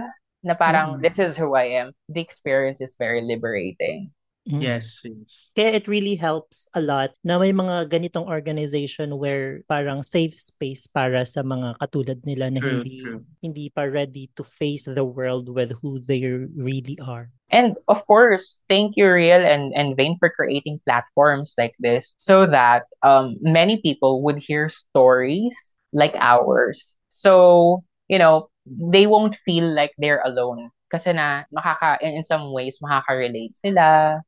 na 0.45 0.53
parang, 0.55 0.97
mm. 0.97 1.01
this 1.01 1.19
is 1.19 1.35
who 1.35 1.53
I 1.53 1.83
am, 1.83 1.91
the 2.07 2.21
experience 2.21 2.79
is 2.79 2.95
very 2.97 3.21
liberating. 3.21 4.14
Mm. 4.45 4.61
Yes, 4.61 5.01
yes. 5.01 5.49
Kaya 5.57 5.81
it 5.81 5.89
really 5.89 6.13
helps 6.13 6.69
a 6.77 6.81
lot 6.81 7.17
na 7.25 7.41
may 7.41 7.49
mga 7.49 7.89
ganitong 7.89 8.29
organization 8.29 9.17
where 9.17 9.65
parang 9.65 10.05
safe 10.05 10.37
space 10.37 10.85
para 10.85 11.25
sa 11.25 11.41
mga 11.41 11.81
katulad 11.81 12.21
nila 12.29 12.53
na 12.53 12.61
true, 12.61 12.85
hindi 12.85 13.01
true. 13.01 13.25
hindi 13.41 13.65
pa 13.73 13.89
ready 13.89 14.29
to 14.37 14.45
face 14.45 14.85
the 14.85 15.01
world 15.01 15.49
with 15.49 15.73
who 15.81 15.97
they 15.97 16.21
really 16.53 16.93
are. 17.01 17.33
And 17.49 17.73
of 17.89 18.05
course, 18.05 18.57
thank 18.69 18.97
you, 18.97 19.09
Real 19.09 19.41
and, 19.41 19.73
and 19.73 19.97
Vane, 19.97 20.17
for 20.21 20.29
creating 20.29 20.81
platforms 20.85 21.57
like 21.57 21.73
this 21.81 22.13
so 22.21 22.45
that 22.45 22.85
um, 23.01 23.37
many 23.41 23.81
people 23.81 24.21
would 24.29 24.37
hear 24.37 24.69
stories 24.69 25.57
like 25.89 26.13
ours. 26.21 26.93
So, 27.09 27.81
you 28.09 28.21
know, 28.21 28.49
they 28.65 29.09
won't 29.09 29.37
feel 29.41 29.65
like 29.73 29.93
they're 29.97 30.21
alone. 30.25 30.69
Kasi 30.89 31.13
na, 31.13 31.49
makaka, 31.49 31.97
in, 32.01 32.21
in 32.21 32.23
some 32.25 32.53
ways, 32.53 32.77
makaka-relate 32.81 33.57
sila 33.57 34.21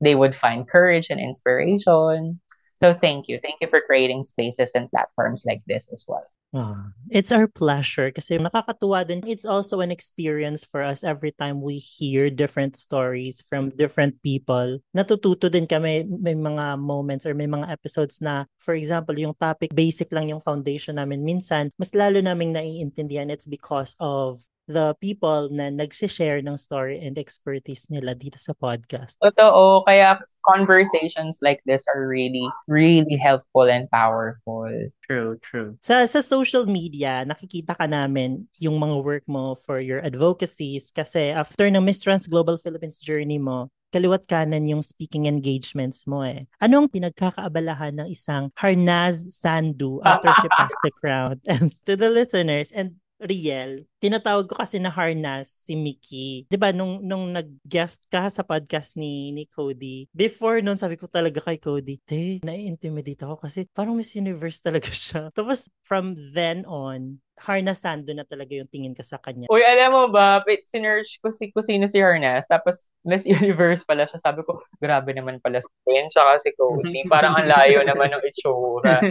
they 0.00 0.14
would 0.14 0.34
find 0.34 0.68
courage 0.68 1.08
and 1.10 1.20
inspiration. 1.20 2.40
So 2.80 2.94
thank 2.94 3.28
you. 3.28 3.38
Thank 3.42 3.60
you 3.60 3.68
for 3.68 3.80
creating 3.80 4.22
spaces 4.24 4.72
and 4.74 4.90
platforms 4.90 5.44
like 5.46 5.62
this 5.66 5.88
as 5.92 6.04
well. 6.08 6.26
Oh, 6.54 6.78
it's 7.10 7.34
our 7.34 7.50
pleasure 7.50 8.14
kasi 8.14 8.38
nakakatuwa 8.38 9.02
din. 9.02 9.26
It's 9.26 9.42
also 9.42 9.82
an 9.82 9.90
experience 9.90 10.62
for 10.62 10.86
us 10.86 11.02
every 11.02 11.34
time 11.34 11.58
we 11.58 11.82
hear 11.82 12.30
different 12.30 12.78
stories 12.78 13.42
from 13.42 13.74
different 13.74 14.22
people. 14.22 14.78
Natututo 14.94 15.50
din 15.50 15.66
kami 15.66 16.06
may 16.06 16.38
mga 16.38 16.78
moments 16.78 17.26
or 17.26 17.34
may 17.34 17.50
mga 17.50 17.66
episodes 17.74 18.22
na 18.22 18.46
for 18.54 18.78
example, 18.78 19.18
yung 19.18 19.34
topic 19.34 19.74
basic 19.74 20.14
lang 20.14 20.30
yung 20.30 20.38
foundation 20.38 20.94
namin. 20.94 21.26
Minsan, 21.26 21.74
mas 21.74 21.90
lalo 21.90 22.22
naming 22.22 22.54
naiintindihan 22.54 23.34
it's 23.34 23.50
because 23.50 23.98
of 23.98 24.38
the 24.66 24.94
people 25.00 25.48
na 25.52 25.68
nagsishare 25.68 26.40
ng 26.40 26.56
story 26.56 27.00
and 27.00 27.18
expertise 27.20 27.88
nila 27.92 28.16
dito 28.16 28.40
sa 28.40 28.56
podcast. 28.56 29.20
Totoo. 29.20 29.84
Kaya 29.84 30.20
conversations 30.44 31.40
like 31.40 31.60
this 31.64 31.84
are 31.88 32.04
really, 32.08 32.44
really 32.68 33.16
helpful 33.16 33.64
and 33.64 33.88
powerful. 33.90 34.68
True, 35.08 35.40
true. 35.40 35.76
Sa, 35.80 36.04
sa 36.04 36.20
social 36.20 36.68
media, 36.68 37.24
nakikita 37.24 37.76
ka 37.76 37.88
namin 37.88 38.48
yung 38.60 38.76
mga 38.76 38.96
work 39.04 39.24
mo 39.28 39.56
for 39.56 39.80
your 39.80 40.04
advocacies 40.04 40.92
kasi 40.92 41.32
after 41.32 41.68
ng 41.68 41.84
Miss 41.84 42.04
Trans 42.04 42.28
Global 42.28 42.60
Philippines 42.60 43.00
journey 43.00 43.40
mo, 43.40 43.72
kaliwat 43.94 44.26
kanan 44.26 44.66
yung 44.66 44.82
speaking 44.82 45.30
engagements 45.30 46.02
mo 46.10 46.26
eh. 46.26 46.50
Anong 46.58 46.90
pinagkakaabalahan 46.90 47.94
ng 48.02 48.08
isang 48.10 48.50
Harnaz 48.58 49.30
Sandu 49.38 50.02
after 50.02 50.34
she 50.42 50.50
passed 50.58 50.74
the 50.82 50.90
crown? 50.98 51.38
to 51.86 51.94
the 51.94 52.10
listeners 52.10 52.74
and 52.74 52.98
Riel, 53.24 53.88
tinatawag 54.04 54.44
ko 54.44 54.60
kasi 54.60 54.76
na 54.76 54.92
harness 54.92 55.64
si 55.64 55.72
Mickey. 55.72 56.44
'Di 56.44 56.60
ba 56.60 56.76
nung 56.76 57.00
nung 57.00 57.32
nag-guest 57.32 58.04
ka 58.12 58.28
sa 58.28 58.44
podcast 58.44 59.00
ni 59.00 59.32
ni 59.32 59.48
Cody, 59.48 60.04
before 60.12 60.60
noon 60.60 60.76
sabi 60.76 61.00
ko 61.00 61.08
talaga 61.08 61.40
kay 61.40 61.56
Cody, 61.56 61.96
"Te, 62.04 62.44
nai-intimidate 62.44 63.24
ako 63.24 63.40
kasi 63.40 63.64
parang 63.72 63.96
Miss 63.96 64.12
Universe 64.12 64.60
talaga 64.60 64.92
siya." 64.92 65.32
Tapos 65.32 65.72
from 65.80 66.12
then 66.36 66.68
on, 66.68 67.24
harnassando 67.40 68.14
na 68.14 68.22
talaga 68.22 68.54
yung 68.54 68.70
tingin 68.70 68.94
ka 68.94 69.02
sa 69.02 69.18
kanya. 69.18 69.50
Uy, 69.50 69.64
alam 69.64 69.90
mo 69.90 70.04
ba, 70.12 70.38
sinerch 70.68 71.18
ko 71.18 71.34
si, 71.34 71.50
kung 71.50 71.66
sino 71.66 71.90
si 71.90 71.98
Harness, 71.98 72.46
tapos 72.46 72.86
Miss 73.02 73.26
Universe 73.28 73.82
pala 73.82 74.06
siya. 74.06 74.22
Sabi 74.22 74.46
ko, 74.46 74.62
grabe 74.78 75.10
naman 75.16 75.42
pala 75.42 75.58
si 75.58 75.70
Queen, 75.82 76.06
tsaka 76.12 76.44
si 76.44 76.50
Cody. 76.54 77.02
Parang 77.12 77.34
ang 77.34 77.48
layo 77.48 77.82
naman 77.82 78.14
ng 78.14 78.22
itsura. 78.28 79.02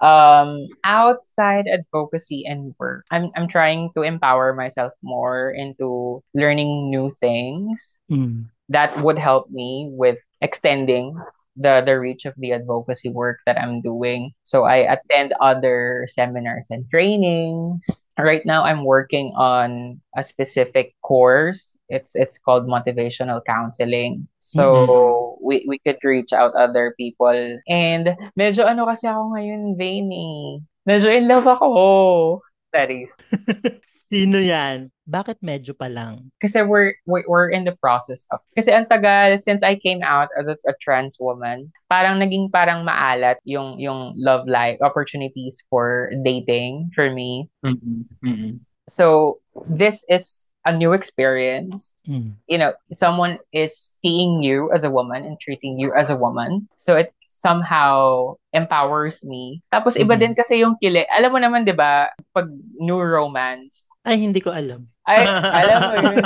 Um 0.00 0.60
outside 0.84 1.66
advocacy 1.66 2.44
and 2.46 2.74
work 2.78 3.04
i'm 3.10 3.30
i'm 3.36 3.48
trying 3.48 3.90
to 3.96 4.02
empower 4.02 4.54
myself 4.54 4.92
more 5.02 5.50
into 5.50 6.22
learning 6.34 6.90
new 6.90 7.10
things 7.20 7.96
mm. 8.10 8.44
that 8.68 8.94
would 9.02 9.18
help 9.18 9.50
me 9.50 9.88
with 9.92 10.18
extending 10.40 11.18
the 11.58 11.82
the 11.84 11.98
reach 11.98 12.24
of 12.24 12.34
the 12.38 12.54
advocacy 12.54 13.10
work 13.10 13.42
that 13.46 13.58
I'm 13.58 13.82
doing. 13.82 14.32
So 14.44 14.64
I 14.64 14.86
attend 14.94 15.34
other 15.42 16.06
seminars 16.08 16.70
and 16.70 16.86
trainings. 16.90 17.84
Right 18.18 18.46
now 18.46 18.64
I'm 18.64 18.84
working 18.86 19.34
on 19.34 20.00
a 20.16 20.22
specific 20.22 20.94
course. 21.02 21.76
It's 21.90 22.14
it's 22.14 22.38
called 22.38 22.70
motivational 22.70 23.42
counseling. 23.44 24.26
So 24.38 24.62
mm-hmm. 24.62 25.44
we 25.44 25.66
we 25.66 25.78
could 25.82 25.98
reach 26.02 26.32
out 26.32 26.54
other 26.54 26.94
people. 26.96 27.58
And 27.68 28.14
medyo 28.38 28.64
ano 28.64 28.86
kasi 28.86 29.10
ako 29.10 29.34
ngayon, 29.34 29.74
Vane 29.74 30.62
Medyo 30.88 31.12
in 31.12 31.28
love 31.28 31.44
ako. 31.44 32.40
Studies. 32.68 33.08
Sino 34.12 34.38
yan? 34.38 34.92
Bakit 35.08 35.40
medyo 35.40 35.72
pa 35.72 35.88
lang? 35.88 36.30
Kasi 36.40 36.62
we're, 36.62 36.94
we're 37.08 37.48
in 37.48 37.64
the 37.64 37.76
process 37.80 38.28
of... 38.30 38.40
Kasi 38.54 38.70
ang 38.70 38.86
tagal, 38.86 39.40
since 39.40 39.64
I 39.64 39.80
came 39.80 40.04
out 40.04 40.28
as 40.38 40.48
a, 40.48 40.56
a 40.68 40.74
trans 40.80 41.16
woman, 41.18 41.72
parang 41.88 42.20
naging 42.20 42.52
parang 42.52 42.84
maalat 42.84 43.40
yung, 43.48 43.80
yung 43.80 44.12
love 44.16 44.44
life, 44.46 44.78
opportunities 44.84 45.58
for 45.72 46.12
dating 46.24 46.92
for 46.94 47.10
me. 47.10 47.48
Mm-hmm. 47.64 48.00
Mm-hmm. 48.24 48.52
So, 48.88 49.38
this 49.68 50.04
is 50.08 50.50
a 50.64 50.72
new 50.72 50.92
experience. 50.92 51.96
Mm. 52.08 52.36
You 52.48 52.58
know, 52.58 52.72
someone 52.92 53.38
is 53.52 53.76
seeing 54.00 54.42
you 54.42 54.72
as 54.72 54.84
a 54.84 54.90
woman 54.90 55.24
and 55.24 55.40
treating 55.40 55.78
you 55.78 55.92
as 55.92 56.08
a 56.08 56.16
woman. 56.16 56.68
So, 56.76 56.96
it 56.96 57.12
somehow 57.28 58.34
empowers 58.52 59.20
me. 59.24 59.60
Tapos 59.68 59.96
iba 59.96 60.16
mm-hmm. 60.16 60.22
din 60.22 60.32
kasi 60.34 60.54
yung 60.64 60.76
kili. 60.80 61.04
Alam 61.12 61.36
mo 61.36 61.38
naman 61.40 61.62
'di 61.64 61.76
ba, 61.76 62.12
pag 62.32 62.48
new 62.80 63.00
romance. 63.00 63.92
Ay 64.06 64.24
hindi 64.24 64.40
ko 64.40 64.52
alam. 64.52 64.88
Ay, 65.08 65.24
alam 65.64 65.78
mo 65.80 65.94
yun. 66.04 66.24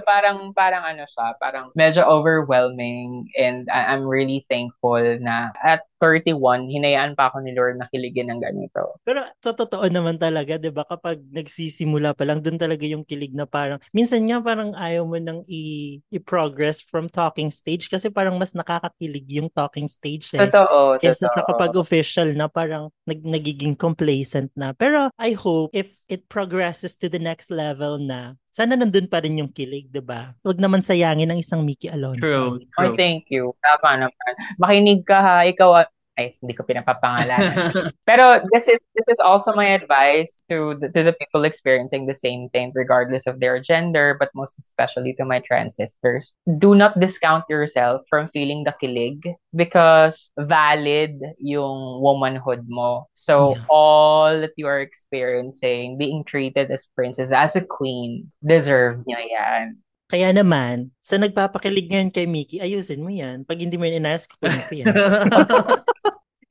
parang 0.00 0.38
parang 0.56 0.80
ano 0.80 1.04
siya, 1.04 1.36
parang 1.36 1.68
medyo 1.76 2.00
overwhelming 2.08 3.28
and 3.36 3.68
I'm 3.68 4.08
really 4.08 4.48
thankful 4.48 5.04
na 5.20 5.52
at 5.60 5.84
31 6.00 6.72
hinayaan 6.72 7.12
pa 7.14 7.28
ako 7.28 7.44
ni 7.44 7.52
Lord 7.52 7.78
na 7.78 7.86
kiligin 7.92 8.32
ng 8.32 8.40
ganito. 8.40 8.96
Pero 9.04 9.22
sa 9.38 9.52
totoo 9.52 9.86
naman 9.92 10.16
talaga, 10.16 10.56
'di 10.56 10.72
ba, 10.72 10.88
kapag 10.88 11.20
nagsisimula 11.30 12.16
pa 12.16 12.24
lang 12.24 12.40
doon 12.40 12.56
talaga 12.56 12.88
yung 12.88 13.04
kilig 13.04 13.36
na 13.36 13.44
parang 13.44 13.78
minsan 13.92 14.24
nga 14.24 14.40
parang 14.40 14.72
ayaw 14.72 15.04
mo 15.04 15.20
nang 15.20 15.44
i- 15.46 16.00
i-progress 16.08 16.80
from 16.80 17.06
talking 17.12 17.52
stage 17.52 17.92
kasi 17.92 18.08
parang 18.08 18.40
mas 18.40 18.56
nakakakilig 18.56 19.28
yung 19.28 19.52
talking 19.52 19.86
stage 19.86 20.32
eh. 20.34 20.48
Totoo, 20.48 20.96
kesa 20.98 21.21
basta 21.22 21.40
sa 21.40 21.46
kapag 21.46 21.78
official 21.78 22.34
na 22.34 22.50
parang 22.50 22.90
nag, 23.06 23.22
nagiging 23.22 23.78
complacent 23.78 24.50
na. 24.58 24.74
Pero 24.74 25.08
I 25.14 25.32
hope 25.32 25.70
if 25.70 26.02
it 26.10 26.26
progresses 26.26 26.98
to 26.98 27.06
the 27.06 27.22
next 27.22 27.48
level 27.48 28.02
na, 28.02 28.34
sana 28.50 28.74
nandun 28.74 29.06
pa 29.06 29.22
rin 29.22 29.38
yung 29.38 29.54
kilig, 29.54 29.88
di 29.88 30.02
ba? 30.02 30.34
Huwag 30.42 30.58
naman 30.58 30.82
sayangin 30.82 31.30
ng 31.30 31.38
isang 31.38 31.62
Mickey 31.62 31.86
Alonso. 31.88 32.20
True, 32.20 32.50
Oh, 32.58 32.90
true. 32.90 32.96
thank 32.98 33.30
you. 33.30 33.54
Tama 33.62 34.08
naman. 34.08 34.32
Makinig 34.58 35.06
ka 35.06 35.18
ha. 35.22 35.36
Ikaw, 35.46 35.86
ay, 36.20 36.36
hindi 36.44 36.52
ko 36.52 36.64
pinapapangalanan. 36.68 37.72
Pero 38.08 38.44
this 38.52 38.68
is 38.68 38.76
this 38.92 39.08
is 39.08 39.16
also 39.24 39.56
my 39.56 39.72
advice 39.72 40.44
to 40.52 40.76
the, 40.76 40.92
to 40.92 41.00
the 41.08 41.16
people 41.16 41.48
experiencing 41.48 42.04
the 42.04 42.14
same 42.16 42.52
thing, 42.52 42.68
regardless 42.76 43.24
of 43.24 43.40
their 43.40 43.56
gender, 43.64 44.16
but 44.20 44.28
most 44.36 44.58
especially 44.60 45.16
to 45.16 45.24
my 45.24 45.40
trans 45.40 45.76
sisters. 45.80 46.36
Do 46.60 46.76
not 46.76 47.00
discount 47.00 47.48
yourself 47.48 48.04
from 48.12 48.28
feeling 48.28 48.64
the 48.64 48.76
kilig 48.76 49.24
because 49.56 50.28
valid 50.36 51.16
yung 51.40 52.04
womanhood 52.04 52.68
mo. 52.68 53.08
So 53.16 53.56
Yeah. 53.56 53.64
all 53.72 54.40
that 54.44 54.52
you 54.60 54.68
are 54.68 54.80
experiencing, 54.84 55.96
being 55.96 56.24
treated 56.28 56.68
as 56.68 56.84
princess, 56.92 57.32
as 57.32 57.56
a 57.56 57.64
queen, 57.64 58.28
deserve 58.44 59.00
niya 59.08 59.20
yan. 59.32 59.64
Kaya 60.12 60.28
naman, 60.28 60.92
sa 61.00 61.16
nagpapakilig 61.16 61.88
ngayon 61.88 62.12
kay 62.12 62.28
Mickey, 62.28 62.60
ayusin 62.60 63.00
mo 63.00 63.08
yan. 63.08 63.48
Pag 63.48 63.64
hindi 63.64 63.80
mo 63.80 63.88
yun 63.88 64.04
inayos, 64.04 64.28
kukunin 64.28 64.68
ko 64.68 64.74
yan. 64.76 64.92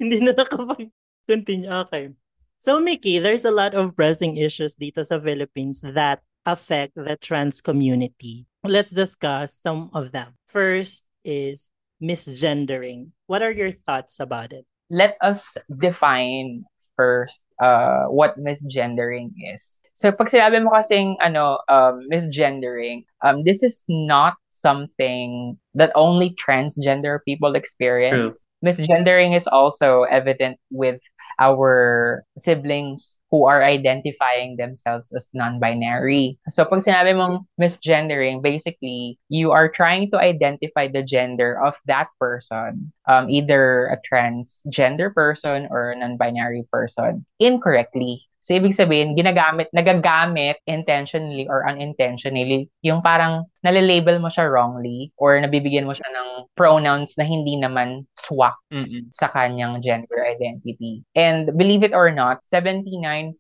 hindi 0.01 0.17
na 0.25 0.34
nakapag-continue. 0.34 1.70
Okay. 1.86 2.17
So, 2.58 2.81
Mickey, 2.81 3.22
there's 3.22 3.46
a 3.46 3.53
lot 3.53 3.77
of 3.77 3.93
pressing 3.93 4.38
issues 4.41 4.74
dito 4.74 5.05
sa 5.05 5.22
Philippines 5.22 5.81
that 5.86 6.25
affect 6.46 6.98
the 6.98 7.17
trans 7.22 7.62
community. 7.62 8.50
Let's 8.65 8.89
discuss 8.89 9.53
some 9.53 9.93
of 9.93 10.10
them. 10.10 10.38
First 10.50 11.05
is 11.22 11.70
misgendering. 12.01 13.13
What 13.29 13.46
are 13.46 13.53
your 13.53 13.70
thoughts 13.70 14.17
about 14.17 14.53
it? 14.53 14.65
let 14.91 15.15
us 15.24 15.55
define 15.79 16.67
first 17.00 17.41
uh, 17.63 18.03
what 18.12 18.38
misgendering 18.38 19.31
is. 19.55 19.79
So 19.96 20.12
pag 20.12 20.27
sinabi 20.27 20.60
mo 20.62 20.75
kasing 20.75 21.15
ano 21.24 21.63
um, 21.72 22.03
misgendering, 22.12 23.08
um, 23.24 23.48
this 23.48 23.63
is 23.63 23.88
not 23.88 24.36
something 24.51 25.55
that 25.74 25.96
only 25.96 26.36
transgender 26.36 27.24
people 27.24 27.55
experience. 27.55 28.36
True. 28.36 28.36
Misgendering 28.63 29.36
is 29.36 29.48
also 29.48 30.03
evident 30.03 30.58
with 30.70 31.01
our 31.39 32.24
siblings 32.38 33.18
who 33.32 33.46
are 33.48 33.63
identifying 33.63 34.58
themselves 34.58 35.12
as 35.15 35.30
non-binary. 35.34 36.38
So 36.50 36.65
pag 36.65 36.86
sinabi 36.86 37.18
mong 37.18 37.50
misgendering, 37.58 38.44
basically, 38.44 39.18
you 39.30 39.50
are 39.50 39.65
trying 39.65 40.12
to 40.12 40.22
identify 40.22 40.88
the 40.88 41.01
gender 41.01 41.58
of 41.58 41.74
that 41.89 42.13
person, 42.20 42.94
um, 43.08 43.30
either 43.30 43.89
a 43.89 43.98
transgender 44.06 45.10
person 45.13 45.68
or 45.72 45.91
a 45.91 45.98
non-binary 45.98 46.68
person, 46.70 47.25
incorrectly. 47.39 48.22
So, 48.51 48.60
ibig 48.60 48.75
sabihin, 48.75 49.15
ginagamit, 49.15 49.72
nagagamit 49.72 50.60
intentionally 50.67 51.48
or 51.48 51.63
unintentionally, 51.63 52.67
yung 52.84 53.00
parang 53.00 53.48
nalalabel 53.63 54.20
mo 54.20 54.27
siya 54.27 54.51
wrongly 54.51 55.15
or 55.15 55.39
nabibigyan 55.39 55.88
mo 55.88 55.96
siya 55.96 56.12
ng 56.12 56.51
pronouns 56.60 57.15
na 57.15 57.24
hindi 57.24 57.55
naman 57.55 58.03
swak 58.20 58.60
Mm-mm. 58.67 59.08
sa 59.15 59.31
kanyang 59.31 59.79
gender 59.79 60.27
identity. 60.27 61.00
And 61.15 61.55
believe 61.55 61.88
it 61.88 61.96
or 61.96 62.12
not, 62.12 62.43
79% 62.51 63.39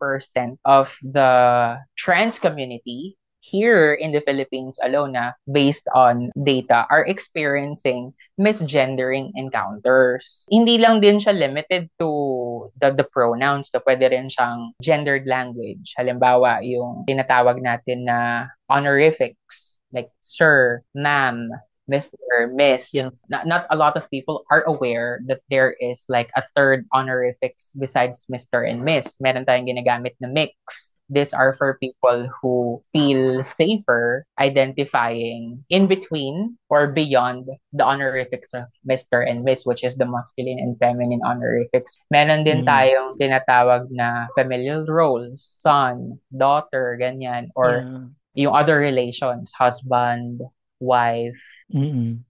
of 0.63 0.95
the 1.03 1.75
trans 1.99 2.39
community 2.39 3.19
here 3.41 3.93
in 3.97 4.13
the 4.13 4.21
Philippines 4.21 4.77
alone 4.79 5.17
na 5.17 5.33
based 5.49 5.89
on 5.91 6.29
data 6.37 6.85
are 6.87 7.03
experiencing 7.03 8.13
misgendering 8.39 9.33
encounters. 9.35 10.45
Hindi 10.47 10.77
lang 10.77 11.01
din 11.01 11.17
siya 11.17 11.33
limited 11.33 11.89
to 11.97 12.71
the, 12.77 12.93
the 12.93 13.05
pronouns. 13.05 13.73
So, 13.73 13.81
pwede 13.81 14.13
rin 14.13 14.29
siyang 14.29 14.77
gendered 14.79 15.25
language. 15.25 15.97
Halimbawa, 15.97 16.61
yung 16.61 17.03
tinatawag 17.09 17.59
natin 17.59 18.05
na 18.05 18.47
honorifics 18.69 19.81
like 19.91 20.09
sir, 20.21 20.81
ma'am, 20.95 21.51
Mr., 21.91 22.47
Miss. 22.51 22.93
Yeah. 22.93 23.09
Not, 23.29 23.45
not 23.45 23.67
a 23.69 23.75
lot 23.75 23.97
of 23.97 24.09
people 24.09 24.43
are 24.49 24.63
aware 24.63 25.19
that 25.27 25.41
there 25.49 25.75
is 25.79 26.05
like 26.07 26.31
a 26.35 26.43
third 26.55 26.85
honorifics 26.93 27.71
besides 27.77 28.25
Mr. 28.31 28.63
and 28.63 28.83
Miss. 28.83 29.17
Meron 29.19 29.45
tayong 29.45 29.67
ginagamit 29.67 30.15
na 30.19 30.31
mix. 30.31 30.93
These 31.11 31.33
are 31.35 31.53
for 31.59 31.75
people 31.83 32.31
who 32.41 32.81
feel 32.95 33.43
safer 33.43 34.23
identifying 34.39 35.63
in 35.69 35.87
between 35.87 36.57
or 36.71 36.87
beyond 36.87 37.51
the 37.73 37.83
honorifics 37.83 38.53
of 38.55 38.71
Mr. 38.85 39.21
and 39.21 39.43
Miss, 39.43 39.65
which 39.67 39.83
is 39.83 39.95
the 39.99 40.07
masculine 40.07 40.59
and 40.59 40.79
feminine 40.79 41.21
honorifics. 41.27 41.99
Meron 42.09 42.47
din 42.47 42.63
Mm. 42.63 42.67
tayong 42.67 43.09
tinatawag 43.19 43.91
na 43.91 44.31
familial 44.39 44.87
roles, 44.87 45.43
son, 45.59 46.17
daughter, 46.31 46.95
ganyan, 46.95 47.51
or 47.59 47.83
Yeah. 47.83 48.47
yung 48.47 48.55
other 48.55 48.79
relations, 48.79 49.51
husband, 49.51 50.39
wife, 50.79 51.37
Mm-mm. 51.73 52.23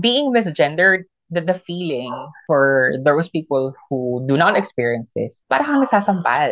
being 0.00 0.32
misgendered, 0.32 1.04
the, 1.30 1.40
the 1.40 1.54
feeling 1.54 2.12
for 2.46 2.94
those 3.04 3.28
people 3.28 3.74
who 3.88 4.24
do 4.26 4.36
not 4.36 4.56
experience 4.56 5.10
this, 5.14 5.42
parang 5.50 5.66
kang 5.66 5.82
nasasampal. 5.86 6.50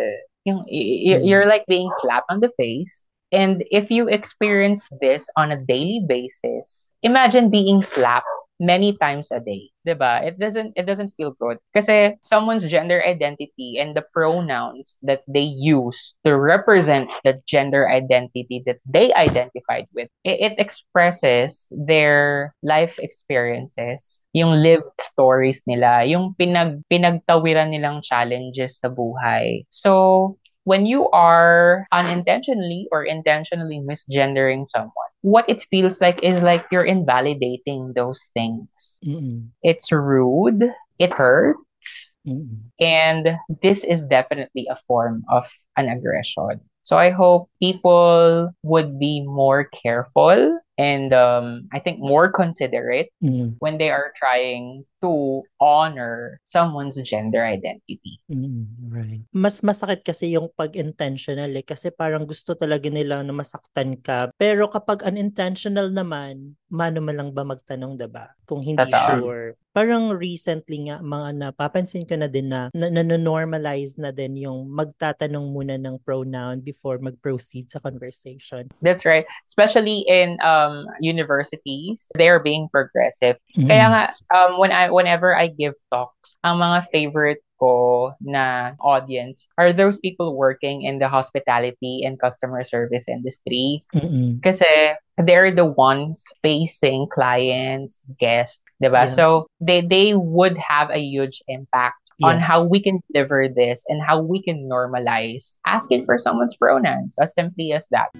Yung. 0.49 0.65
You're 0.69 1.47
like 1.47 1.65
being 1.67 1.91
slapped 2.01 2.31
on 2.31 2.41
the 2.41 2.51
face. 2.57 3.05
And 3.31 3.63
if 3.71 3.91
you 3.91 4.09
experience 4.09 4.89
this 5.01 5.29
on 5.37 5.53
a 5.53 5.61
daily 5.61 6.01
basis, 6.09 6.85
imagine 7.03 7.51
being 7.51 7.83
slapped 7.83 8.27
many 8.61 8.97
times 8.99 9.31
a 9.31 9.40
day. 9.40 9.71
'di 9.88 9.97
ba? 9.97 10.21
It 10.21 10.37
doesn't 10.37 10.77
it 10.77 10.85
doesn't 10.85 11.16
feel 11.16 11.33
good. 11.40 11.57
Kasi 11.73 12.21
someone's 12.21 12.68
gender 12.68 13.01
identity 13.01 13.81
and 13.81 13.97
the 13.97 14.05
pronouns 14.12 15.01
that 15.01 15.25
they 15.25 15.49
use 15.49 16.12
to 16.29 16.37
represent 16.37 17.09
the 17.25 17.40
gender 17.49 17.88
identity 17.88 18.61
that 18.68 18.85
they 18.85 19.09
identified 19.16 19.88
with, 19.97 20.12
it, 20.29 20.53
it 20.53 20.55
expresses 20.61 21.64
their 21.73 22.53
life 22.61 23.01
experiences, 23.01 24.21
yung 24.37 24.61
lived 24.61 24.92
stories 25.01 25.64
nila, 25.64 26.05
yung 26.05 26.37
pinag 26.37 26.85
pinagtawiran 26.92 27.73
nilang 27.73 28.05
challenges 28.05 28.77
sa 28.77 28.92
buhay. 28.92 29.64
So, 29.73 30.37
when 30.69 30.85
you 30.85 31.09
are 31.17 31.89
unintentionally 31.93 32.89
or 32.93 33.05
intentionally 33.05 33.81
misgendering 33.81 34.69
someone, 34.69 35.11
what 35.23 35.49
it 35.49 35.65
feels 35.71 36.01
like 36.05 36.23
is 36.23 36.43
like 36.43 36.67
you're 36.71 36.85
invalidating 36.85 37.93
those 37.97 38.21
things. 38.37 39.01
Mm-mm. 39.01 39.49
It's 39.63 39.91
rude, 39.91 40.69
it 40.99 41.11
hurts, 41.13 42.13
Mm-mm. 42.29 42.69
and 42.79 43.41
this 43.63 43.83
is 43.83 44.05
definitely 44.05 44.69
a 44.69 44.77
form 44.87 45.25
of 45.33 45.49
an 45.77 45.89
aggression. 45.89 46.61
So 46.83 46.97
I 46.97 47.11
hope 47.11 47.49
people 47.63 48.53
would 48.63 48.99
be 48.99 49.25
more 49.25 49.65
careful 49.73 50.61
and 50.79 51.11
um, 51.12 51.67
I 51.75 51.83
think 51.83 51.99
more 51.99 52.31
considerate 52.31 53.11
Mm-mm. 53.21 53.59
when 53.59 53.77
they 53.77 53.91
are 53.91 54.14
trying 54.14 54.87
to 55.03 55.43
honor 55.62 56.41
someone's 56.43 56.99
gender 57.03 57.43
identity. 57.43 58.23
Mm, 58.31 58.67
right. 58.91 59.23
Mas 59.35 59.62
masakit 59.62 60.03
kasi 60.03 60.35
yung 60.35 60.51
pag-intentional 60.55 61.51
eh. 61.55 61.67
Kasi 61.67 61.91
parang 61.95 62.27
gusto 62.27 62.55
talaga 62.55 62.91
nila 62.91 63.23
na 63.23 63.35
masaktan 63.35 63.99
ka. 63.99 64.31
Pero 64.38 64.71
kapag 64.71 65.07
unintentional 65.07 65.91
naman, 65.91 66.59
mano 66.71 66.99
man 67.03 67.17
lang 67.17 67.31
ba 67.35 67.43
magtanong, 67.47 67.99
'di 67.99 68.09
ba? 68.11 68.35
Kung 68.45 68.62
hindi 68.62 68.91
Totoo. 68.91 69.07
sure. 69.07 69.47
Parang 69.79 70.11
recently 70.11 70.91
nga, 70.91 70.99
mga 70.99 71.29
napapansin 71.38 72.03
ko 72.03 72.19
na 72.19 72.27
din 72.27 72.51
na, 72.51 72.67
na, 72.75 73.14
normalize 73.14 73.95
na 73.95 74.11
din 74.11 74.35
yung 74.43 74.67
magtatanong 74.75 75.47
muna 75.55 75.79
ng 75.79 76.03
pronoun 76.03 76.59
before 76.59 76.99
mag-proceed 76.99 77.71
sa 77.71 77.79
conversation. 77.79 78.67
That's 78.83 79.07
right. 79.07 79.23
Especially 79.47 80.03
in 80.11 80.35
um, 80.43 80.68
universities, 81.01 82.11
they 82.17 82.29
are 82.29 82.43
being 82.43 82.69
progressive. 82.69 83.37
Mm. 83.57 83.69
Kaya 83.69 83.87
nga, 83.91 84.03
um, 84.35 84.59
when 84.59 84.73
I, 84.73 84.91
whenever 84.91 85.35
I 85.37 85.49
give 85.49 85.75
talks, 85.91 86.39
ang 86.45 86.59
mga 86.59 86.89
favorite 86.93 87.43
ko 87.59 88.15
na 88.23 88.79
audience 88.79 89.45
are 89.59 89.75
those 89.75 89.99
people 89.99 90.39
working 90.39 90.83
in 90.83 91.03
the 91.03 91.11
hospitality 91.11 92.07
and 92.07 92.19
customer 92.19 92.63
service 92.63 93.11
industry. 93.11 93.83
Mm-mm. 93.95 94.39
Kasi 94.43 94.95
they're 95.19 95.51
the 95.51 95.67
ones 95.67 96.23
facing 96.41 97.11
clients, 97.11 98.01
guests, 98.23 98.63
diba? 98.79 99.11
Yeah. 99.11 99.15
So 99.15 99.51
they 99.61 99.83
they 99.83 100.15
would 100.15 100.57
have 100.57 100.91
a 100.95 101.03
huge 101.03 101.43
impact 101.51 101.99
on 102.23 102.41
how 102.41 102.67
we 102.67 102.83
can 102.83 102.99
deliver 103.13 103.47
this 103.47 103.85
and 103.87 104.03
how 104.03 104.21
we 104.21 104.43
can 104.43 104.67
normalize 104.67 105.59
asking 105.67 106.05
for 106.05 106.19
someone's 106.19 106.57
pronouns 106.57 107.15
as 107.23 107.35
simply 107.35 107.71
as 107.71 107.87
that. 107.91 108.11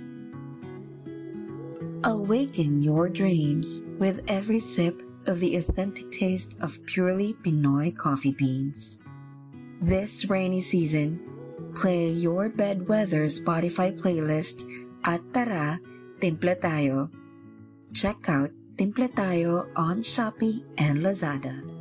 Awaken 2.05 2.83
your 2.83 3.09
dreams 3.09 3.83
with 3.99 4.23
every 4.29 4.61
sip 4.61 5.03
of 5.27 5.41
the 5.41 5.57
authentic 5.57 6.11
taste 6.11 6.55
of 6.61 6.79
purely 6.87 7.35
Pinoy 7.43 7.91
coffee 7.97 8.31
beans. 8.31 8.99
This 9.81 10.31
rainy 10.31 10.61
season, 10.61 11.19
play 11.75 12.09
your 12.09 12.49
bedweather 12.49 13.27
Spotify 13.27 13.91
playlist 13.91 14.63
at 15.05 15.23
Tara 15.35 15.81
Timple 16.21 16.55
Tayo. 16.55 17.11
Check 17.93 18.29
out 18.29 18.51
Timple 18.77 19.09
Tayo 19.09 19.67
on 19.75 20.03
Shopee 20.03 20.63
and 20.79 20.99
Lazada. 21.03 21.79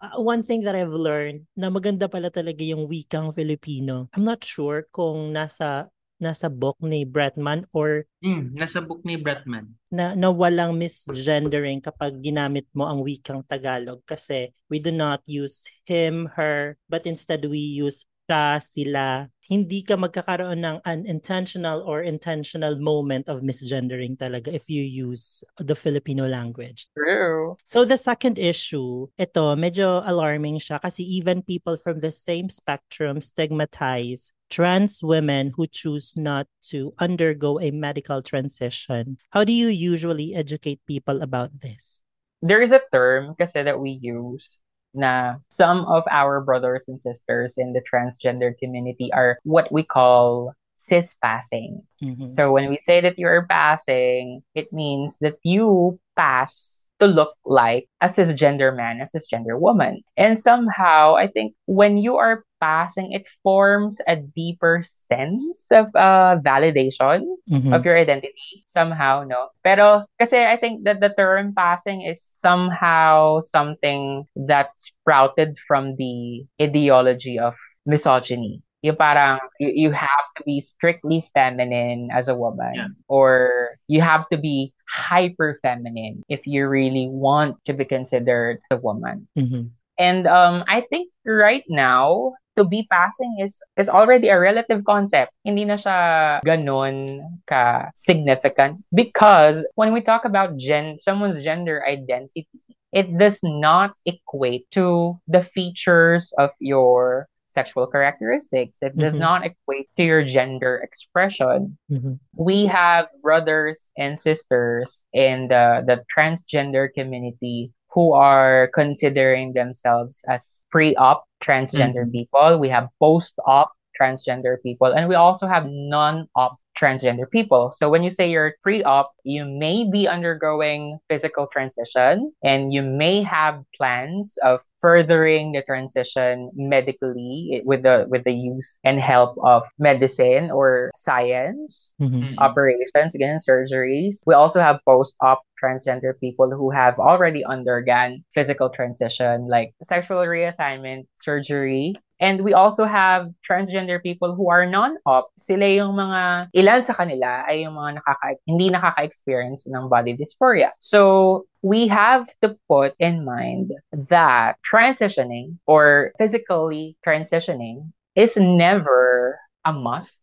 uh, 0.00 0.20
one 0.20 0.42
thing 0.42 0.64
that 0.64 0.74
I've 0.74 0.92
learned 0.92 1.46
na 1.54 1.68
maganda 1.68 2.10
pala 2.10 2.32
talaga 2.32 2.64
yung 2.64 2.88
wikang 2.88 3.30
Filipino. 3.36 4.08
I'm 4.16 4.24
not 4.24 4.42
sure 4.42 4.88
kung 4.90 5.36
nasa 5.36 5.92
nasa 6.20 6.52
book 6.52 6.76
ni 6.84 7.08
Bretman 7.08 7.64
or 7.72 8.04
Mm, 8.20 8.52
nasa 8.52 8.84
book 8.84 9.00
ni 9.02 9.16
Bretman. 9.16 9.72
na, 9.88 10.12
na 10.12 10.28
walang 10.28 10.76
misgendering 10.76 11.80
kapag 11.80 12.20
ginamit 12.20 12.68
mo 12.76 12.84
ang 12.84 13.00
wikang 13.00 13.40
Tagalog 13.48 14.04
kasi 14.04 14.52
we 14.68 14.76
do 14.78 14.92
not 14.92 15.24
use 15.24 15.66
him, 15.88 16.28
her, 16.36 16.76
but 16.86 17.08
instead 17.08 17.42
we 17.48 17.58
use 17.58 18.04
siya, 18.30 18.62
sila. 18.62 19.26
Hindi 19.50 19.82
ka 19.82 19.98
magkakaroon 19.98 20.62
ng 20.62 20.78
unintentional 20.86 21.82
or 21.82 22.06
intentional 22.06 22.78
moment 22.78 23.26
of 23.26 23.42
misgendering 23.42 24.14
talaga 24.14 24.54
if 24.54 24.70
you 24.70 24.86
use 24.86 25.42
the 25.58 25.74
Filipino 25.74 26.30
language. 26.30 26.86
True. 26.94 27.58
So 27.66 27.82
the 27.82 27.98
second 27.98 28.38
issue, 28.38 29.10
ito, 29.18 29.58
medyo 29.58 30.06
alarming 30.06 30.62
siya 30.62 30.78
kasi 30.78 31.02
even 31.02 31.42
people 31.42 31.74
from 31.74 31.98
the 31.98 32.14
same 32.14 32.46
spectrum 32.46 33.18
stigmatize 33.18 34.30
trans 34.50 35.02
women 35.02 35.52
who 35.56 35.66
choose 35.66 36.16
not 36.16 36.46
to 36.74 36.92
undergo 36.98 37.60
a 37.60 37.70
medical 37.70 38.20
transition. 38.20 39.16
How 39.30 39.44
do 39.44 39.52
you 39.52 39.68
usually 39.68 40.34
educate 40.34 40.80
people 40.86 41.22
about 41.22 41.60
this? 41.60 42.02
There 42.42 42.60
is 42.60 42.72
a 42.72 42.82
term 42.92 43.34
kasi 43.38 43.62
that 43.62 43.78
we 43.78 43.90
use 44.02 44.58
na 44.92 45.38
some 45.48 45.86
of 45.86 46.02
our 46.10 46.42
brothers 46.42 46.82
and 46.88 47.00
sisters 47.00 47.54
in 47.56 47.72
the 47.72 47.82
transgender 47.86 48.58
community 48.58 49.12
are 49.12 49.38
what 49.44 49.70
we 49.70 49.84
call 49.84 50.52
cis 50.76 51.14
passing. 51.22 51.86
Mhm. 52.02 52.26
So 52.30 52.50
when 52.50 52.68
we 52.68 52.78
say 52.78 53.00
that 53.00 53.18
you're 53.18 53.46
passing, 53.46 54.42
it 54.58 54.72
means 54.72 55.18
that 55.22 55.38
you 55.46 56.00
pass 56.16 56.79
to 57.00 57.06
look 57.06 57.34
like 57.44 57.88
a 58.00 58.06
cisgender 58.08 58.74
man, 58.76 59.00
a 59.00 59.08
cisgender 59.08 59.58
woman. 59.58 60.02
And 60.16 60.38
somehow, 60.38 61.16
I 61.16 61.26
think 61.26 61.54
when 61.66 61.98
you 61.98 62.16
are 62.16 62.44
passing, 62.60 63.12
it 63.12 63.24
forms 63.42 64.00
a 64.06 64.16
deeper 64.16 64.84
sense 64.84 65.64
of 65.72 65.88
uh, 65.96 66.36
validation 66.44 67.24
Mhm. 67.48 67.72
of 67.74 67.84
your 67.84 67.96
identity 67.96 68.62
somehow, 68.68 69.24
no? 69.24 69.48
Pero 69.64 70.04
kasi 70.20 70.38
I 70.44 70.56
think 70.60 70.84
that 70.84 71.00
the 71.00 71.10
term 71.16 71.56
passing 71.56 72.04
is 72.04 72.36
somehow 72.44 73.40
something 73.40 74.28
that 74.36 74.76
sprouted 74.76 75.56
from 75.58 75.96
the 75.96 76.44
ideology 76.60 77.38
of 77.40 77.56
misogyny. 77.86 78.60
Yung 78.82 78.96
parang 78.96 79.38
you, 79.60 79.88
you 79.88 79.90
have 79.92 80.26
to 80.38 80.42
be 80.44 80.60
strictly 80.60 81.24
feminine 81.34 82.08
as 82.12 82.28
a 82.28 82.34
woman 82.34 82.74
Yeah. 82.74 82.88
or 83.08 83.76
you 83.88 84.00
have 84.00 84.24
to 84.32 84.38
be 84.38 84.72
hyper 84.88 85.58
feminine 85.62 86.22
if 86.28 86.46
you 86.46 86.66
really 86.66 87.06
want 87.08 87.56
to 87.66 87.72
be 87.76 87.84
considered 87.84 88.58
a 88.70 88.76
woman. 88.76 89.28
Mhm. 89.36 89.70
And 90.00 90.24
um, 90.26 90.64
I 90.66 90.80
think 90.88 91.12
right 91.28 91.64
now, 91.68 92.32
to 92.56 92.64
be 92.64 92.88
passing 92.90 93.36
is 93.40 93.60
is 93.76 93.88
already 93.88 94.28
a 94.28 94.40
relative 94.40 94.82
concept. 94.84 95.32
Hindi 95.44 95.64
na 95.68 95.76
siya 95.76 96.40
ganon 96.44 97.20
ka 97.46 97.88
significant 97.96 98.80
because 98.92 99.64
when 99.76 99.92
we 99.92 100.00
talk 100.00 100.24
about 100.24 100.56
gen 100.56 100.96
someone's 100.96 101.40
gender 101.44 101.84
identity, 101.84 102.48
it 102.92 103.12
does 103.16 103.38
not 103.44 103.92
equate 104.08 104.66
to 104.72 105.16
the 105.28 105.44
features 105.44 106.32
of 106.40 106.50
your 106.58 107.28
sexual 107.50 107.86
characteristics. 107.86 108.78
It 108.82 108.96
does 108.96 109.14
Mhm. 109.14 109.18
not 109.26 109.44
equate 109.44 109.88
to 109.96 110.04
your 110.04 110.22
gender 110.24 110.80
expression 110.82 111.76
Mhm. 111.90 112.18
we 112.36 112.66
have 112.66 113.06
brothers 113.22 113.90
and 113.98 114.18
sisters 114.18 115.04
in 115.12 115.48
the, 115.48 115.82
the 115.86 116.04
transgender 116.14 116.92
community 116.92 117.72
who 117.92 118.12
are 118.12 118.70
considering 118.72 119.52
themselves 119.52 120.22
as 120.28 120.64
pre-op 120.70 121.26
transgender 121.42 122.06
people. 122.10 122.58
We 122.58 122.68
have 122.70 122.88
post-op 123.00 123.72
transgender 124.00 124.56
people, 124.62 124.94
and 124.94 125.08
we 125.08 125.14
also 125.14 125.46
have 125.46 125.66
non-op 125.68 126.52
transgender 126.78 127.28
people. 127.28 127.74
So 127.76 127.90
when 127.90 128.02
you 128.02 128.10
say 128.10 128.30
you're 128.30 128.54
pre-op, 128.62 129.12
you 129.24 129.44
may 129.44 129.84
be 129.84 130.08
undergoing 130.08 130.98
physical 131.10 131.46
transition 131.48 132.32
and 132.42 132.72
you 132.72 132.80
may 132.82 133.22
have 133.22 133.60
plans 133.76 134.38
of 134.42 134.60
furthering 134.80 135.52
the 135.52 135.62
transition 135.62 136.50
medically 136.54 137.62
with 137.64 137.82
the 137.82 138.06
with 138.08 138.24
the 138.24 138.32
use 138.32 138.78
and 138.84 139.00
help 139.00 139.36
of 139.44 139.66
medicine 139.78 140.50
or 140.50 140.90
science 140.96 141.94
Mhm. 142.00 142.20
Mm. 142.20 142.34
operations, 142.38 143.14
again, 143.14 143.38
surgeries. 143.38 144.22
We 144.26 144.34
also 144.34 144.60
have 144.60 144.80
post-op 144.86 145.42
transgender 145.62 146.18
people 146.18 146.50
who 146.50 146.70
have 146.70 146.98
already 146.98 147.44
undergone 147.44 148.24
physical 148.34 148.68
transition, 148.70 149.48
like 149.48 149.74
sexual 149.88 150.24
reassignment 150.24 151.06
surgery. 151.16 151.94
And 152.20 152.44
we 152.44 152.52
also 152.52 152.84
have 152.84 153.32
transgender 153.40 154.00
people 154.02 154.36
who 154.36 154.50
are 154.50 154.68
non-op. 154.68 155.32
Sila 155.40 155.64
yung 155.64 155.96
mga, 155.96 156.52
ilan 156.52 156.84
sa 156.84 156.92
kanila 156.92 157.48
ay 157.48 157.64
yung 157.64 157.74
mga 157.74 158.04
nakaka, 158.04 158.36
hindi 158.44 158.68
nakaka-experience 158.68 159.64
ng 159.64 159.88
body 159.88 160.20
dysphoria. 160.20 160.68
So, 160.84 161.48
we 161.64 161.88
have 161.88 162.28
to 162.44 162.56
put 162.68 162.92
in 163.00 163.24
mind 163.24 163.72
that 164.12 164.60
transitioning 164.60 165.56
or 165.64 166.12
physically 166.20 166.96
transitioning 167.00 167.92
is 168.14 168.36
never 168.36 169.40
a 169.64 169.72
must 169.72 170.20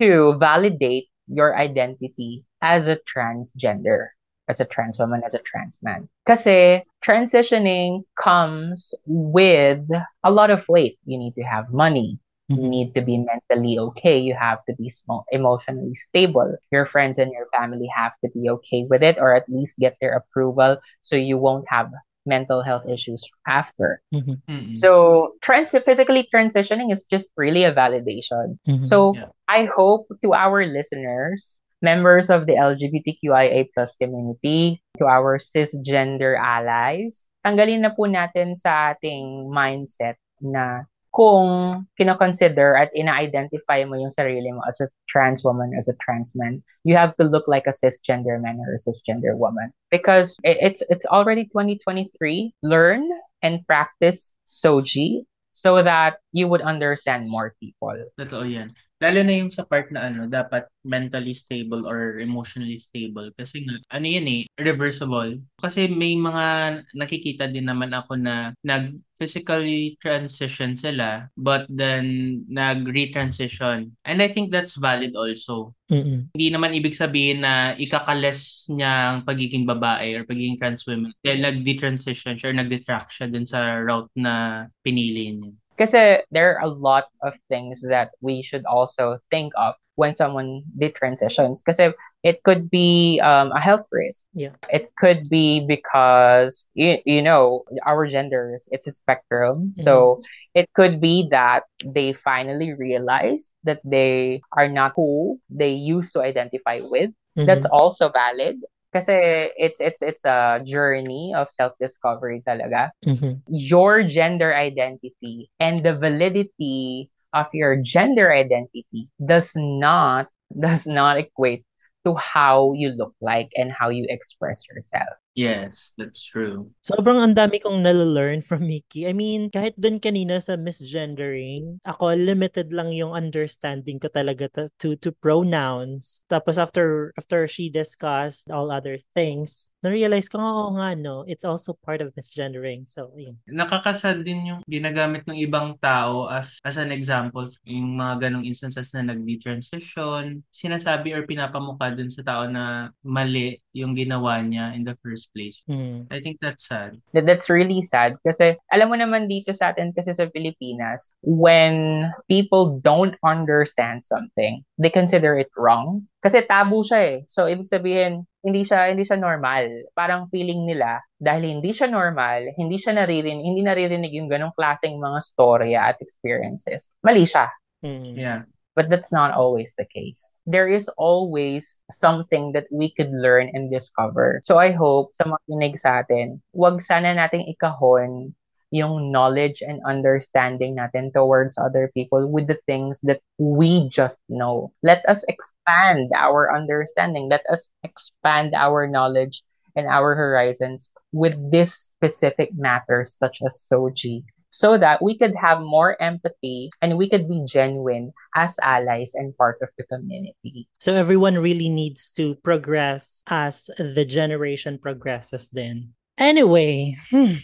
to 0.00 0.36
validate 0.36 1.08
your 1.28 1.56
identity 1.56 2.44
as 2.60 2.88
a 2.88 2.98
transgender, 3.08 4.08
as 4.50 4.58
a 4.60 4.66
trans 4.66 4.98
woman, 4.98 5.22
as 5.24 5.34
a 5.34 5.42
trans 5.46 5.78
man. 5.82 6.08
Kasi 6.26 6.82
transitioning 7.06 8.02
comes 8.18 8.92
with 9.06 9.86
a 10.24 10.30
lot 10.30 10.50
of 10.50 10.66
weight. 10.68 10.98
You 11.06 11.18
need 11.18 11.34
to 11.38 11.42
have 11.46 11.70
money. 11.72 12.18
You 12.50 12.66
Mhm. 12.66 12.68
need 12.68 12.88
to 12.98 13.02
be 13.06 13.16
mentally 13.18 13.78
okay. 13.78 14.18
You 14.18 14.34
have 14.34 14.58
to 14.66 14.74
be 14.74 14.90
small, 14.90 15.24
emotionally 15.30 15.94
stable. 15.94 16.50
Your 16.74 16.84
friends 16.84 17.18
and 17.22 17.30
your 17.30 17.46
family 17.54 17.86
have 17.94 18.12
to 18.24 18.28
be 18.34 18.50
okay 18.58 18.84
with 18.90 19.02
it 19.06 19.18
or 19.22 19.34
at 19.38 19.46
least 19.48 19.78
get 19.78 19.94
their 20.02 20.18
approval 20.18 20.78
so 21.06 21.14
you 21.14 21.38
won't 21.38 21.70
have 21.70 21.94
mental 22.26 22.60
health 22.62 22.84
issues 22.90 23.22
after. 23.46 24.02
Mhm. 24.12 24.42
Mm-mm. 24.50 24.74
So 24.74 25.34
trans 25.40 25.70
physically 25.70 26.26
transitioning 26.26 26.92
is 26.92 27.04
just 27.06 27.30
really 27.36 27.64
a 27.64 27.72
validation. 27.72 28.58
Mhm. 28.66 28.86
So 28.86 29.14
Yeah. 29.14 29.30
I 29.48 29.64
hope 29.70 30.10
to 30.22 30.34
our 30.34 30.66
listeners, 30.66 31.58
members 31.82 32.30
of 32.30 32.46
the 32.46 32.54
LGBTQIA 32.54 33.68
plus 33.74 33.96
community, 33.96 34.82
to 34.98 35.04
our 35.06 35.38
cisgender 35.38 36.36
allies, 36.38 37.24
tanggalin 37.44 37.80
na 37.80 37.92
po 37.92 38.04
natin 38.04 38.54
sa 38.56 38.92
ating 38.94 39.48
mindset 39.48 40.20
na 40.40 40.84
kung 41.10 41.82
kinoconsider 41.98 42.78
at 42.78 42.94
ina-identify 42.94 43.82
mo 43.82 43.98
yung 43.98 44.14
sarili 44.14 44.54
mo 44.54 44.62
as 44.68 44.78
a 44.78 44.86
trans 45.10 45.42
woman, 45.42 45.74
as 45.74 45.90
a 45.90 45.96
trans 45.98 46.36
man, 46.38 46.62
you 46.86 46.94
have 46.94 47.16
to 47.18 47.26
look 47.26 47.50
like 47.50 47.66
a 47.66 47.74
cisgender 47.74 48.38
man 48.38 48.62
or 48.62 48.78
a 48.78 48.82
cisgender 48.82 49.34
woman. 49.34 49.74
Because 49.90 50.38
it- 50.46 50.62
it's 50.62 50.82
it's 50.86 51.06
already 51.10 51.50
2023. 51.50 52.54
Learn 52.62 53.10
and 53.42 53.66
practice 53.66 54.30
soji 54.46 55.26
so 55.50 55.82
that 55.82 56.22
you 56.30 56.46
would 56.46 56.62
understand 56.62 57.26
more 57.26 57.58
people. 57.58 57.98
Totoo 58.14 58.46
yan. 58.46 58.70
Lalo 59.00 59.24
na 59.24 59.32
yung 59.32 59.48
sa 59.48 59.64
part 59.64 59.88
na 59.88 60.12
ano, 60.12 60.28
dapat 60.28 60.68
mentally 60.84 61.32
stable 61.32 61.88
or 61.88 62.20
emotionally 62.20 62.76
stable. 62.76 63.32
Kasi 63.32 63.64
nga, 63.64 63.80
ano 63.96 64.04
yan 64.04 64.28
eh, 64.28 64.42
reversible. 64.60 65.40
Kasi 65.56 65.88
may 65.88 66.12
mga 66.20 66.46
nakikita 66.92 67.48
din 67.48 67.64
naman 67.64 67.96
ako 67.96 68.20
na 68.20 68.52
nag-physically 68.60 69.96
transition 70.04 70.76
sila, 70.76 71.32
but 71.40 71.64
then 71.72 72.40
nag-retransition. 72.52 73.96
And 74.04 74.20
I 74.20 74.28
think 74.28 74.52
that's 74.52 74.76
valid 74.76 75.16
also. 75.16 75.72
Mhm. 75.88 76.28
Hindi 76.36 76.46
naman 76.52 76.76
ibig 76.76 76.92
sabihin 76.92 77.40
na 77.40 77.72
ikakales 77.80 78.68
niya 78.68 79.16
ang 79.16 79.18
pagiging 79.24 79.64
babae 79.64 80.12
or 80.12 80.28
pagiging 80.28 80.60
trans 80.60 80.84
woman 80.84 81.16
dahil 81.24 81.40
nag-detransition 81.40 82.36
siya 82.36 82.52
or 82.52 82.56
nag-detract 82.56 83.16
siya 83.16 83.32
dun 83.32 83.48
sa 83.48 83.80
route 83.80 84.12
na 84.12 84.64
pinili 84.84 85.32
niya. 85.40 85.52
Kasi 85.80 86.20
there 86.30 86.58
are 86.58 86.64
a 86.64 86.68
lot 86.68 87.08
of 87.24 87.32
things 87.48 87.80
that 87.88 88.12
we 88.20 88.42
should 88.42 88.66
also 88.66 89.18
think 89.30 89.52
of 89.56 89.74
when 89.96 90.14
someone 90.14 90.62
detransitions. 90.78 91.64
Kasi 91.64 91.92
it 92.22 92.42
could 92.44 92.68
be 92.70 93.20
um, 93.24 93.52
a 93.52 93.60
health 93.60 93.88
risk. 93.90 94.24
Yeah. 94.34 94.52
It 94.68 94.92
could 94.98 95.28
be 95.28 95.64
because 95.66 96.68
you, 96.74 96.98
you 97.06 97.22
know 97.22 97.64
our 97.86 98.06
genders 98.06 98.68
it's 98.70 98.86
a 98.86 98.92
spectrum. 98.92 99.72
So 99.76 100.20
it 100.54 100.68
could 100.74 101.00
be 101.00 101.28
that 101.30 101.64
they 101.84 102.12
finally 102.12 102.74
realized 102.74 103.50
that 103.64 103.80
they 103.84 104.42
are 104.52 104.68
not 104.68 104.92
who 104.96 105.40
they 105.48 105.72
used 105.72 106.12
to 106.14 106.20
identify 106.20 106.80
with. 106.82 107.10
That's 107.36 107.64
Mhm. 107.64 107.72
also 107.72 108.10
valid. 108.10 108.60
Kasi 108.92 109.14
it's 109.54 109.80
it's 109.80 110.02
it's 110.02 110.24
a 110.24 110.60
journey 110.66 111.32
of 111.36 111.48
self-discovery 111.50 112.42
talaga 112.42 112.90
Mhm. 113.06 113.42
your 113.48 114.02
gender 114.02 114.54
identity 114.54 115.50
and 115.60 115.84
the 115.84 115.94
validity 115.94 117.08
of 117.32 117.46
your 117.54 117.76
gender 117.78 118.32
identity 118.32 119.08
does 119.22 119.52
not 119.56 120.26
does 120.58 120.86
not 120.86 121.18
equate 121.18 121.64
to 122.06 122.14
how 122.16 122.72
you 122.74 122.90
look 122.96 123.14
like 123.20 123.50
and 123.56 123.70
how 123.72 123.88
you 123.90 124.06
express 124.08 124.62
yourself. 124.68 125.14
Yes, 125.38 125.94
that's 125.94 126.18
true. 126.26 126.74
Sobrang 126.82 127.22
ang 127.22 127.38
dami 127.38 127.62
kong 127.62 127.86
nalalearn 127.86 128.42
from 128.42 128.66
Mickey. 128.66 129.06
I 129.06 129.14
mean, 129.14 129.46
kahit 129.46 129.78
dun 129.78 130.02
kanina 130.02 130.42
sa 130.42 130.58
misgendering, 130.58 131.78
ako 131.86 132.18
limited 132.18 132.74
lang 132.74 132.90
yung 132.90 133.14
understanding 133.14 134.02
ko 134.02 134.10
talaga 134.10 134.50
to, 134.58 134.62
to, 134.82 134.98
to 134.98 135.14
pronouns. 135.14 136.26
Tapos 136.26 136.58
after 136.58 137.14
after 137.14 137.46
she 137.46 137.70
discussed 137.70 138.50
all 138.50 138.74
other 138.74 138.98
things, 139.14 139.70
na-realize 139.80 140.28
ko, 140.28 140.36
oo 140.36 140.76
nga, 140.76 140.92
no, 140.92 141.24
it's 141.24 141.44
also 141.44 141.72
part 141.72 142.04
of 142.04 142.12
misgendering. 142.12 142.84
So, 142.84 143.12
yun. 143.16 143.40
Nakakasad 143.48 144.20
din 144.28 144.44
yung 144.44 144.60
ginagamit 144.68 145.24
ng 145.24 145.40
ibang 145.40 145.80
tao 145.80 146.28
as 146.28 146.60
as 146.68 146.76
an 146.76 146.92
example, 146.92 147.48
yung 147.64 147.96
mga 147.96 148.28
ganong 148.28 148.44
instances 148.44 148.92
na 148.92 149.08
nag-transition, 149.08 150.44
sinasabi 150.52 151.16
or 151.16 151.24
pinapamukha 151.24 151.96
dun 151.96 152.12
sa 152.12 152.20
tao 152.20 152.44
na 152.44 152.92
mali 153.00 153.56
yung 153.72 153.96
ginawa 153.96 154.44
niya 154.44 154.76
in 154.76 154.84
the 154.84 154.92
first 155.00 155.19
place. 155.28 155.60
Hmm. 155.68 156.08
I 156.08 156.20
think 156.24 156.40
that's 156.40 156.64
sad. 156.64 156.96
That 157.12 157.28
that's 157.28 157.52
really 157.52 157.82
sad 157.84 158.16
kasi 158.24 158.56
alam 158.72 158.88
mo 158.88 158.96
naman 158.96 159.28
dito 159.28 159.52
sa 159.52 159.74
atin 159.74 159.92
kasi 159.92 160.16
sa 160.16 160.30
Pilipinas, 160.30 161.12
when 161.20 162.08
people 162.30 162.80
don't 162.80 163.16
understand 163.26 164.06
something, 164.06 164.64
they 164.80 164.92
consider 164.92 165.36
it 165.36 165.52
wrong. 165.58 166.00
Kasi 166.24 166.44
tabu 166.44 166.80
siya 166.80 167.00
eh. 167.00 167.18
So 167.28 167.48
ibig 167.48 167.68
sabihin, 167.68 168.24
hindi 168.40 168.64
siya 168.64 168.92
hindi 168.92 169.04
siya 169.04 169.20
normal. 169.20 169.92
Parang 169.92 170.28
feeling 170.32 170.64
nila 170.64 171.00
dahil 171.20 171.60
hindi 171.60 171.72
siya 171.72 171.88
normal, 171.90 172.56
hindi 172.56 172.80
siya 172.80 172.96
naririnig, 172.96 173.44
hindi 173.44 173.60
naririnig 173.60 174.12
yung 174.16 174.28
ganong 174.32 174.56
klaseng 174.56 174.96
mga 174.96 175.20
storya 175.24 175.80
at 175.92 176.00
experiences. 176.00 176.88
Mali 177.04 177.28
siya. 177.28 177.48
Hmm. 177.80 178.16
Yeah. 178.16 178.44
But 178.74 178.88
that's 178.88 179.12
not 179.12 179.34
always 179.34 179.74
the 179.76 179.84
case. 179.84 180.30
There 180.46 180.68
is 180.68 180.88
always 180.96 181.82
something 181.90 182.52
that 182.52 182.66
we 182.70 182.94
could 182.94 183.10
learn 183.10 183.50
and 183.52 183.70
discover. 183.70 184.40
So 184.44 184.58
I 184.58 184.70
hope 184.70 185.12
sa 185.18 185.26
mga 185.26 185.42
kinig 185.50 185.76
sa 185.78 186.00
atin, 186.06 186.40
wag 186.54 186.78
sana 186.80 187.12
nating 187.12 187.50
ikahon 187.50 188.34
yung 188.70 189.10
knowledge 189.10 189.62
and 189.66 189.82
understanding 189.82 190.78
natin 190.78 191.10
towards 191.10 191.58
other 191.58 191.90
people 191.92 192.30
with 192.30 192.46
the 192.46 192.58
things 192.70 193.02
that 193.02 193.18
we 193.38 193.90
just 193.90 194.22
know. 194.30 194.70
Let 194.82 195.02
us 195.10 195.26
expand 195.26 196.14
our 196.14 196.54
understanding. 196.54 197.28
Let 197.28 197.42
us 197.50 197.68
expand 197.82 198.54
our 198.54 198.86
knowledge 198.86 199.42
and 199.74 199.86
our 199.86 200.14
horizons 200.14 200.90
with 201.12 201.34
this 201.50 201.74
specific 201.74 202.50
matters 202.54 203.18
such 203.18 203.42
as 203.42 203.58
Soji 203.58 204.22
so 204.50 204.76
that 204.76 205.02
we 205.02 205.16
could 205.16 205.34
have 205.40 205.60
more 205.60 206.00
empathy 206.02 206.70
and 206.82 206.98
we 206.98 207.08
could 207.08 207.28
be 207.28 207.42
genuine 207.46 208.12
as 208.34 208.58
allies 208.62 209.12
and 209.14 209.36
part 209.36 209.58
of 209.62 209.68
the 209.78 209.84
community. 209.84 210.68
So 210.80 210.94
everyone 210.94 211.38
really 211.38 211.68
needs 211.68 212.10
to 212.18 212.34
progress 212.42 213.22
as 213.28 213.70
the 213.78 214.04
generation 214.04 214.78
progresses 214.78 215.48
then. 215.50 215.94
Anyway, 216.18 216.96
hmm. 217.10 217.34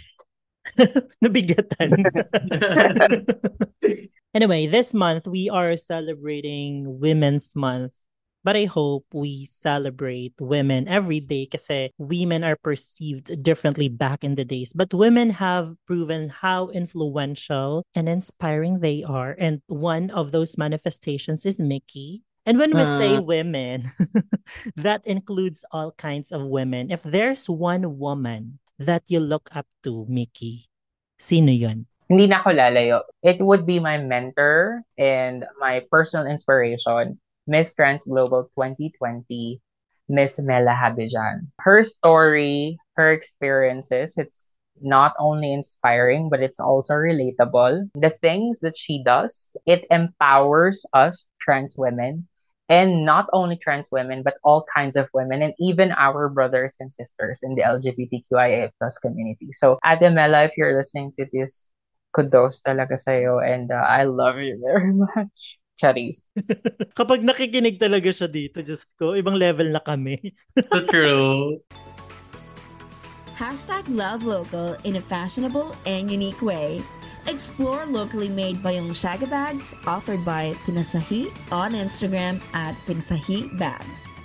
nabigatan. 1.25 2.05
anyway, 4.35 4.66
this 4.66 4.95
month 4.95 5.27
we 5.27 5.49
are 5.49 5.77
celebrating 5.77 6.99
Women's 7.01 7.55
Month. 7.55 7.92
But 8.46 8.54
I 8.54 8.70
hope 8.70 9.11
we 9.11 9.50
celebrate 9.50 10.38
women 10.38 10.87
every 10.87 11.18
day 11.18 11.50
kasi 11.50 11.90
women 11.98 12.46
are 12.46 12.54
perceived 12.54 13.42
differently 13.42 13.90
back 13.90 14.22
in 14.22 14.38
the 14.38 14.46
days. 14.46 14.70
But 14.70 14.94
women 14.94 15.42
have 15.42 15.74
proven 15.82 16.30
how 16.30 16.70
influential 16.70 17.82
and 17.98 18.06
inspiring 18.06 18.87
they 18.87 19.02
are. 19.02 19.35
And 19.35 19.66
one 19.66 20.14
of 20.14 20.30
those 20.30 20.54
manifestations 20.54 21.42
is 21.42 21.59
Mickey. 21.59 22.22
And 22.46 22.62
when 22.62 22.70
we 22.70 22.87
ah. 22.87 22.98
say 23.02 23.18
women, 23.18 23.90
that 24.78 25.02
includes 25.02 25.66
all 25.74 25.90
kinds 25.98 26.30
of 26.30 26.46
women. 26.46 26.94
If 26.94 27.02
there's 27.02 27.50
one 27.50 27.98
woman 27.98 28.62
that 28.78 29.02
you 29.11 29.18
look 29.18 29.50
up 29.50 29.66
to, 29.82 30.06
Mickey, 30.06 30.70
sino 31.18 31.50
yun? 31.50 31.90
Hindi 32.06 32.30
na 32.30 32.38
ako 32.38 32.54
lalayo. 32.54 33.02
It 33.26 33.42
would 33.42 33.66
be 33.66 33.82
my 33.82 33.98
mentor 33.98 34.87
and 34.94 35.42
my 35.59 35.82
personal 35.90 36.30
inspiration, 36.30 37.18
Miss 37.46 37.74
Trans 37.74 38.04
Global 38.04 38.50
2020, 38.54 39.61
Miss 40.09 40.38
Mela 40.38 40.74
Habijan. 40.74 41.48
Her 41.61 41.85
story, 41.85 42.78
her 42.96 43.12
experiences, 43.12 44.14
it's 44.16 44.46
not 44.80 45.14
only 45.18 45.52
inspiring, 45.52 46.28
but 46.28 46.42
it's 46.42 46.61
also 46.61 46.94
relatable. 46.94 47.90
The 47.94 48.11
things 48.11 48.61
that 48.61 48.76
she 48.76 49.02
does, 49.02 49.50
it 49.66 49.87
empowers 49.90 50.85
us 50.92 51.26
trans 51.40 51.76
women 51.76 52.28
and 52.68 53.04
not 53.04 53.26
only 53.32 53.56
trans 53.56 53.88
women, 53.92 54.22
but 54.22 54.35
all 54.42 54.66
kinds 54.74 54.96
of 54.96 55.09
women 55.14 55.42
and 55.42 55.54
even 55.61 55.92
our 55.92 56.28
brothers 56.28 56.76
and 56.80 56.92
sisters 56.92 57.40
in 57.42 57.54
the 57.54 57.62
LGBTQIA 57.62 58.70
plus 58.78 58.98
community. 58.98 59.52
So, 59.52 59.78
Ate 59.87 60.02
if 60.02 60.52
you're 60.56 60.76
listening 60.76 61.12
to 61.18 61.26
this, 61.32 61.62
kudos 62.14 62.62
talaga 62.62 62.98
sa'yo 62.98 63.38
and 63.38 63.70
uh, 63.70 63.76
I 63.76 64.04
love 64.04 64.38
you 64.38 64.59
very 64.59 64.92
much. 65.14 65.59
Charis. 65.77 66.25
Kapag 66.99 67.21
nakikinig 67.23 67.77
talaga 67.77 68.09
siya 68.11 68.27
dito, 68.27 68.65
Diyos 68.65 68.97
ko, 68.97 69.12
ibang 69.12 69.37
level 69.37 69.71
na 69.71 69.81
kami. 69.85 70.19
So 70.73 70.83
true. 70.89 71.61
Hashtag 73.37 73.85
love 73.93 74.25
local 74.25 74.81
in 74.89 74.97
a 74.97 75.05
fashionable 75.05 75.77
and 75.85 76.09
unique 76.09 76.41
way. 76.41 76.81
Explore 77.29 77.85
locally 77.85 78.33
made 78.33 78.65
Bayong 78.65 78.97
Shaga 78.97 79.29
bags 79.29 79.77
offered 79.85 80.25
by 80.25 80.57
Pinasahi 80.65 81.29
on 81.53 81.77
Instagram 81.77 82.41
at 82.57 82.73
Pinasahi 82.89 83.53
Bags. 83.61 84.15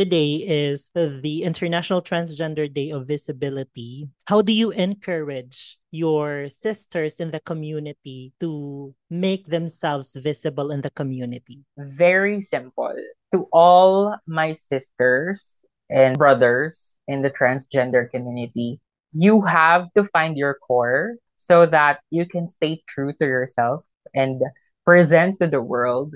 Today 0.00 0.40
is 0.48 0.90
the 0.94 1.42
International 1.44 2.00
Transgender 2.00 2.72
Day 2.72 2.88
of 2.88 3.06
Visibility. 3.06 4.08
How 4.24 4.40
do 4.40 4.50
you 4.50 4.70
encourage 4.70 5.76
your 5.90 6.48
sisters 6.48 7.20
in 7.20 7.32
the 7.32 7.40
community 7.40 8.32
to 8.40 8.94
make 9.10 9.48
themselves 9.48 10.16
visible 10.16 10.70
in 10.70 10.80
the 10.80 10.88
community? 10.88 11.66
Very 11.76 12.40
simple. 12.40 12.96
To 13.32 13.44
all 13.52 14.16
my 14.26 14.54
sisters 14.54 15.62
and 15.90 16.16
brothers 16.16 16.96
in 17.06 17.20
the 17.20 17.28
transgender 17.28 18.08
community, 18.08 18.80
you 19.12 19.42
have 19.42 19.92
to 19.98 20.04
find 20.04 20.34
your 20.38 20.56
core 20.66 21.16
so 21.36 21.66
that 21.66 22.00
you 22.08 22.24
can 22.24 22.48
stay 22.48 22.82
true 22.88 23.12
to 23.12 23.26
yourself 23.26 23.84
and 24.14 24.40
present 24.86 25.38
to 25.40 25.46
the 25.46 25.60
world 25.60 26.14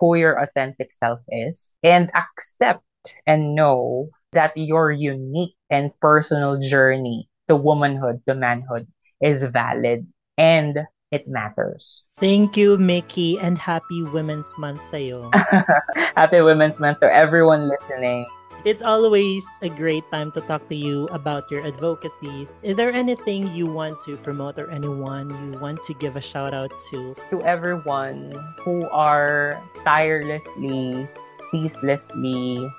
who 0.00 0.16
your 0.16 0.42
authentic 0.42 0.90
self 0.90 1.20
is 1.28 1.76
and 1.84 2.10
accept 2.16 2.82
and 3.26 3.54
know 3.54 4.08
that 4.32 4.52
your 4.56 4.90
unique 4.90 5.54
and 5.70 5.90
personal 6.00 6.58
journey 6.58 7.28
to 7.48 7.56
womanhood, 7.56 8.22
to 8.26 8.34
manhood 8.34 8.86
is 9.20 9.42
valid 9.44 10.06
and 10.38 10.78
it 11.12 11.28
matters. 11.28 12.06
Thank 12.16 12.56
you, 12.56 12.78
Mickey, 12.78 13.38
and 13.38 13.58
happy 13.58 14.02
Women's 14.02 14.56
Month 14.56 14.82
sa'yo. 14.88 15.28
Happy 16.16 16.40
Women's 16.40 16.80
Month 16.80 17.00
to 17.00 17.12
everyone 17.12 17.68
listening. 17.68 18.24
It's 18.64 18.80
always 18.80 19.44
a 19.60 19.68
great 19.68 20.08
time 20.10 20.30
to 20.32 20.40
talk 20.40 20.68
to 20.70 20.76
you 20.76 21.10
about 21.10 21.50
your 21.50 21.66
advocacies. 21.66 22.60
Is 22.62 22.76
there 22.76 22.92
anything 22.92 23.52
you 23.52 23.66
want 23.66 24.00
to 24.06 24.16
promote 24.16 24.56
or 24.56 24.70
anyone 24.70 25.28
you 25.52 25.58
want 25.58 25.82
to 25.84 25.92
give 25.94 26.16
a 26.16 26.22
shout 26.22 26.54
out 26.54 26.72
to? 26.94 27.14
To 27.30 27.42
everyone 27.42 28.32
who 28.62 28.88
are 28.88 29.60
tirelessly, 29.84 31.08
ceaselessly, 31.50 32.70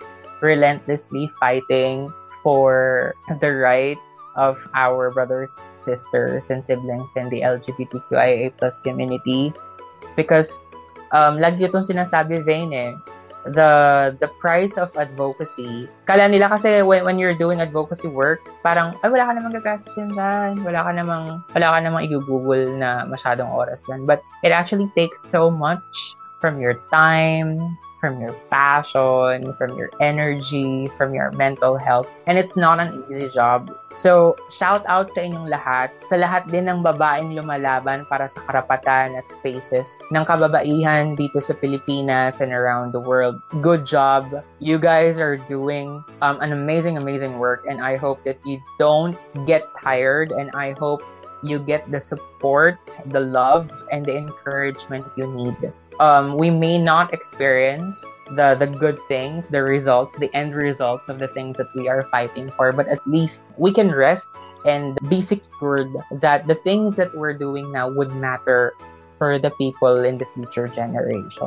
relentlessly 0.44 1.32
fighting 1.40 2.12
for 2.44 3.16
the 3.40 3.56
rights 3.56 4.20
of 4.36 4.60
our 4.76 5.10
brothers, 5.10 5.64
sisters, 5.80 6.52
and 6.52 6.60
siblings 6.60 7.16
in 7.16 7.32
the 7.32 7.40
LGBTQIA 7.42 8.52
plus 8.60 8.84
community. 8.84 9.56
Because 10.20 10.62
um, 11.16 11.40
lagi 11.40 11.66
itong 11.66 11.88
sinasabi, 11.88 12.44
Vane, 12.44 12.76
eh, 12.76 12.92
the 13.56 13.72
the 14.20 14.28
price 14.40 14.76
of 14.76 14.92
advocacy. 15.00 15.88
Kala 16.08 16.28
nila 16.28 16.52
kasi 16.52 16.84
when, 16.84 17.04
when 17.04 17.16
you're 17.20 17.36
doing 17.36 17.64
advocacy 17.64 18.12
work, 18.12 18.44
parang, 18.64 18.96
ay, 19.04 19.08
wala 19.08 19.28
ka 19.28 19.32
namang 19.40 19.56
gagastusin 19.56 20.12
dyan. 20.12 20.60
Wala 20.68 20.84
ka 20.84 20.92
namang, 20.92 21.44
wala 21.56 21.68
ka 21.72 21.80
namang 21.80 22.04
i-google 22.08 22.68
na 22.76 23.08
masyadong 23.08 23.52
oras 23.52 23.84
dyan. 23.88 24.04
But 24.04 24.20
it 24.44 24.52
actually 24.52 24.92
takes 24.96 25.24
so 25.24 25.48
much 25.48 26.16
from 26.44 26.60
your 26.60 26.76
time, 26.92 27.56
from 28.04 28.20
your 28.20 28.36
passion, 28.52 29.56
from 29.56 29.80
your 29.80 29.88
energy, 30.04 30.92
from 31.00 31.16
your 31.16 31.32
mental 31.40 31.80
health. 31.80 32.04
And 32.28 32.36
it's 32.36 32.60
not 32.60 32.84
an 32.84 33.00
easy 33.08 33.32
job. 33.32 33.72
So, 33.96 34.36
shout 34.52 34.84
out 34.92 35.08
sa 35.16 35.24
inyong 35.24 35.48
lahat, 35.48 35.96
sa 36.12 36.20
lahat 36.20 36.52
din 36.52 36.68
ng 36.68 36.84
babaeng 36.84 37.32
lumalaban 37.32 38.04
para 38.12 38.28
sa 38.28 38.44
karapatan 38.44 39.16
at 39.16 39.24
spaces 39.32 39.96
ng 40.12 40.28
kababaihan 40.28 41.16
dito 41.16 41.40
sa 41.40 41.56
Pilipinas 41.56 42.44
and 42.44 42.52
around 42.52 42.92
the 42.92 43.00
world. 43.00 43.40
Good 43.64 43.88
job. 43.88 44.44
You 44.60 44.76
guys 44.76 45.16
are 45.16 45.40
doing 45.40 46.04
um, 46.20 46.44
an 46.44 46.52
amazing, 46.52 47.00
amazing 47.00 47.40
work. 47.40 47.64
And 47.64 47.80
I 47.80 47.96
hope 47.96 48.20
that 48.28 48.36
you 48.44 48.60
don't 48.84 49.16
get 49.48 49.64
tired. 49.80 50.36
And 50.36 50.52
I 50.52 50.76
hope 50.76 51.08
you 51.40 51.60
get 51.60 51.88
the 51.92 52.00
support, 52.00 52.80
the 53.08 53.20
love, 53.20 53.72
and 53.92 54.04
the 54.04 54.16
encouragement 54.16 55.06
you 55.16 55.28
need 55.28 55.56
um, 56.00 56.38
we 56.38 56.50
may 56.50 56.78
not 56.78 57.14
experience 57.14 58.04
the 58.36 58.56
the 58.56 58.68
good 58.68 58.98
things, 59.08 59.48
the 59.48 59.64
results, 59.64 60.16
the 60.18 60.34
end 60.36 60.56
results 60.56 61.10
of 61.10 61.20
the 61.20 61.28
things 61.28 61.58
that 61.58 61.68
we 61.76 61.88
are 61.88 62.04
fighting 62.10 62.50
for, 62.56 62.72
but 62.72 62.88
at 62.88 63.00
least 63.08 63.54
we 63.58 63.72
can 63.72 63.92
rest 63.92 64.32
and 64.66 64.98
be 65.10 65.22
secured 65.22 65.92
that 66.22 66.48
the 66.48 66.56
things 66.56 66.96
that 66.96 67.14
we're 67.16 67.34
doing 67.34 67.72
now 67.72 67.90
would 67.90 68.16
matter 68.16 68.74
for 69.18 69.38
the 69.38 69.52
people 69.52 70.04
in 70.04 70.18
the 70.18 70.26
future 70.34 70.68
generations 70.68 71.38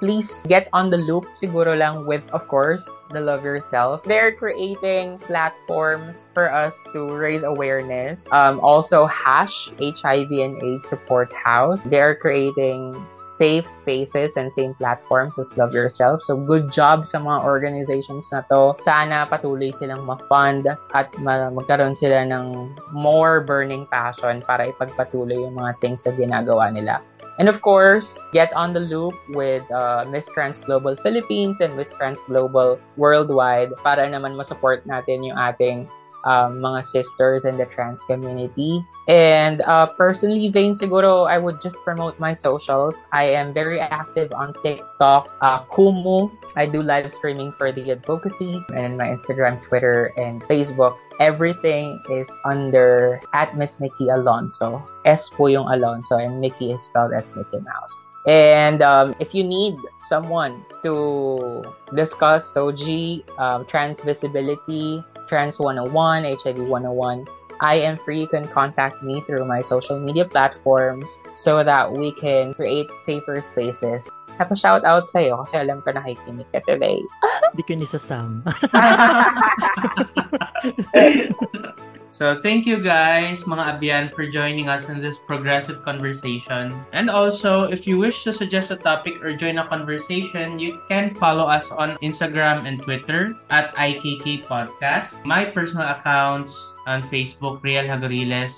please 0.00 0.42
get 0.46 0.68
on 0.72 0.90
the 0.90 0.96
loop 0.96 1.26
siguro 1.34 1.76
lang 1.76 2.06
with, 2.06 2.22
of 2.30 2.46
course, 2.48 2.94
the 3.10 3.20
Love 3.20 3.44
Yourself. 3.44 4.02
They're 4.04 4.32
creating 4.32 5.18
platforms 5.18 6.26
for 6.34 6.50
us 6.50 6.80
to 6.92 7.06
raise 7.10 7.42
awareness. 7.42 8.26
Um, 8.30 8.60
also, 8.60 9.06
Hash, 9.06 9.70
HIV 9.78 10.30
and 10.30 10.62
AIDS 10.62 10.88
Support 10.88 11.32
House. 11.34 11.84
They're 11.84 12.14
creating 12.14 12.94
safe 13.28 13.68
spaces 13.68 14.36
and 14.36 14.52
same 14.52 14.74
platforms 14.74 15.38
as 15.38 15.54
Love 15.56 15.72
Yourself. 15.72 16.24
So, 16.24 16.36
good 16.36 16.72
job 16.72 17.06
sa 17.06 17.20
mga 17.20 17.44
organizations 17.44 18.28
na 18.32 18.42
to. 18.48 18.74
Sana 18.80 19.28
patuloy 19.28 19.70
silang 19.76 20.08
ma-fund 20.08 20.66
at 20.96 21.08
ma- 21.20 21.52
magkaroon 21.52 21.94
sila 21.94 22.24
ng 22.24 22.72
more 22.90 23.44
burning 23.44 23.86
passion 23.92 24.40
para 24.42 24.68
ipagpatuloy 24.72 25.36
yung 25.36 25.56
mga 25.56 25.76
things 25.80 26.02
na 26.08 26.12
ginagawa 26.16 26.72
nila. 26.72 27.04
And 27.38 27.46
of 27.46 27.62
course, 27.62 28.18
get 28.34 28.50
on 28.50 28.74
the 28.74 28.82
loop 28.82 29.14
with 29.30 29.62
uh, 29.70 30.02
Miss 30.10 30.26
Trans 30.26 30.58
Global 30.58 30.98
Philippines 30.98 31.62
and 31.62 31.70
Miss 31.78 31.94
Trans 31.94 32.18
Global 32.26 32.82
Worldwide 32.98 33.78
para 33.86 34.02
naman 34.10 34.34
ma-support 34.34 34.82
natin 34.90 35.22
yung 35.22 35.38
ating 35.38 35.86
um, 36.28 36.60
mga 36.60 36.84
sisters 36.84 37.48
in 37.48 37.56
the 37.56 37.64
trans 37.64 38.04
community. 38.04 38.84
And 39.08 39.64
uh, 39.64 39.88
personally, 39.96 40.52
Vane, 40.52 40.76
siguro, 40.76 41.24
I 41.24 41.40
would 41.40 41.64
just 41.64 41.80
promote 41.80 42.20
my 42.20 42.36
socials. 42.36 43.08
I 43.12 43.32
am 43.32 43.56
very 43.56 43.80
active 43.80 44.28
on 44.36 44.52
TikTok, 44.60 45.32
uh, 45.40 45.64
Kumu. 45.72 46.28
I 46.56 46.68
do 46.68 46.84
live 46.84 47.08
streaming 47.16 47.56
for 47.56 47.72
the 47.72 47.96
advocacy 47.96 48.60
and 48.76 49.00
my 49.00 49.08
Instagram, 49.08 49.64
Twitter, 49.64 50.12
and 50.20 50.44
Facebook. 50.44 51.00
Everything 51.18 51.98
is 52.12 52.28
under 52.44 53.18
at 53.32 53.56
Miss 53.56 53.80
Mickey 53.80 54.12
Alonso. 54.12 54.84
S 55.08 55.32
po 55.32 55.48
yung 55.48 55.66
Alonso 55.72 56.20
and 56.20 56.38
Mickey 56.38 56.70
is 56.70 56.84
spelled 56.84 57.16
as 57.16 57.32
Mickey 57.34 57.58
Mouse. 57.64 58.04
And 58.28 58.82
um, 58.82 59.14
if 59.18 59.32
you 59.34 59.42
need 59.42 59.74
someone 60.04 60.60
to 60.84 61.64
discuss 61.96 62.52
SOGI, 62.52 63.24
um, 63.40 63.64
trans 63.64 64.04
visibility, 64.04 65.02
Trans 65.28 65.60
101, 65.60 66.24
HIV 66.24 66.58
101, 66.58 67.26
I 67.60 67.74
am 67.74 67.96
free. 67.96 68.20
You 68.20 68.28
can 68.28 68.46
contact 68.48 69.02
me 69.02 69.20
through 69.26 69.44
my 69.44 69.60
social 69.60 70.00
media 70.00 70.24
platforms 70.24 71.18
so 71.34 71.62
that 71.64 71.92
we 71.92 72.12
can 72.12 72.54
create 72.54 72.88
safer 72.98 73.42
spaces. 73.42 74.10
Tapos 74.38 74.62
shout 74.62 74.86
out 74.86 75.10
sa'yo 75.10 75.42
kasi 75.42 75.58
alam 75.58 75.82
ko 75.82 75.90
nakikinig 75.90 76.46
ka 76.54 76.62
today. 76.62 77.02
Hindi 77.50 77.62
ko 77.66 77.74
nisasam. 77.74 78.46
So 82.10 82.40
thank 82.40 82.64
you 82.64 82.80
guys, 82.80 83.44
mga 83.44 83.76
Abian, 83.76 84.04
for 84.14 84.26
joining 84.26 84.68
us 84.68 84.88
in 84.88 85.04
this 85.04 85.20
progressive 85.20 85.84
conversation. 85.84 86.72
And 86.92 87.10
also, 87.10 87.68
if 87.68 87.86
you 87.86 87.98
wish 87.98 88.24
to 88.24 88.32
suggest 88.32 88.70
a 88.70 88.76
topic 88.76 89.20
or 89.20 89.36
join 89.36 89.58
a 89.58 89.68
conversation, 89.68 90.58
you 90.58 90.80
can 90.88 91.12
follow 91.14 91.44
us 91.44 91.70
on 91.70 92.00
Instagram 92.00 92.64
and 92.66 92.80
Twitter 92.80 93.36
at 93.50 93.74
IKK 93.76 94.48
Podcast. 94.48 95.20
My 95.24 95.44
personal 95.44 95.88
accounts 95.88 96.56
on 96.86 97.04
Facebook, 97.12 97.62
Real 97.62 97.84
Hagoriles, 97.84 98.56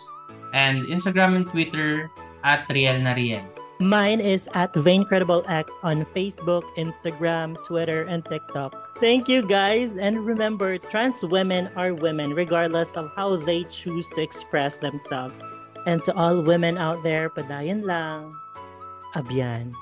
and 0.54 0.86
Instagram 0.86 1.36
and 1.36 1.46
Twitter 1.50 2.10
at 2.44 2.66
Real 2.70 2.94
Nariel. 3.02 3.44
Mine 3.80 4.20
is 4.20 4.48
at 4.52 4.74
VaincredibleX 4.74 5.72
on 5.82 6.04
Facebook, 6.04 6.62
Instagram, 6.76 7.56
Twitter, 7.64 8.02
and 8.04 8.24
TikTok. 8.24 8.89
Thank 9.00 9.32
you 9.32 9.40
guys. 9.40 9.96
And 9.96 10.28
remember, 10.28 10.76
trans 10.76 11.24
women 11.24 11.72
are 11.74 11.96
women 11.96 12.36
regardless 12.36 13.00
of 13.00 13.10
how 13.16 13.36
they 13.36 13.64
choose 13.64 14.12
to 14.12 14.20
express 14.20 14.76
themselves. 14.76 15.40
And 15.88 16.04
to 16.04 16.12
all 16.12 16.44
women 16.44 16.76
out 16.76 17.02
there, 17.02 17.32
padayan 17.32 17.88
lang. 17.88 18.36
Abyan. 19.16 19.72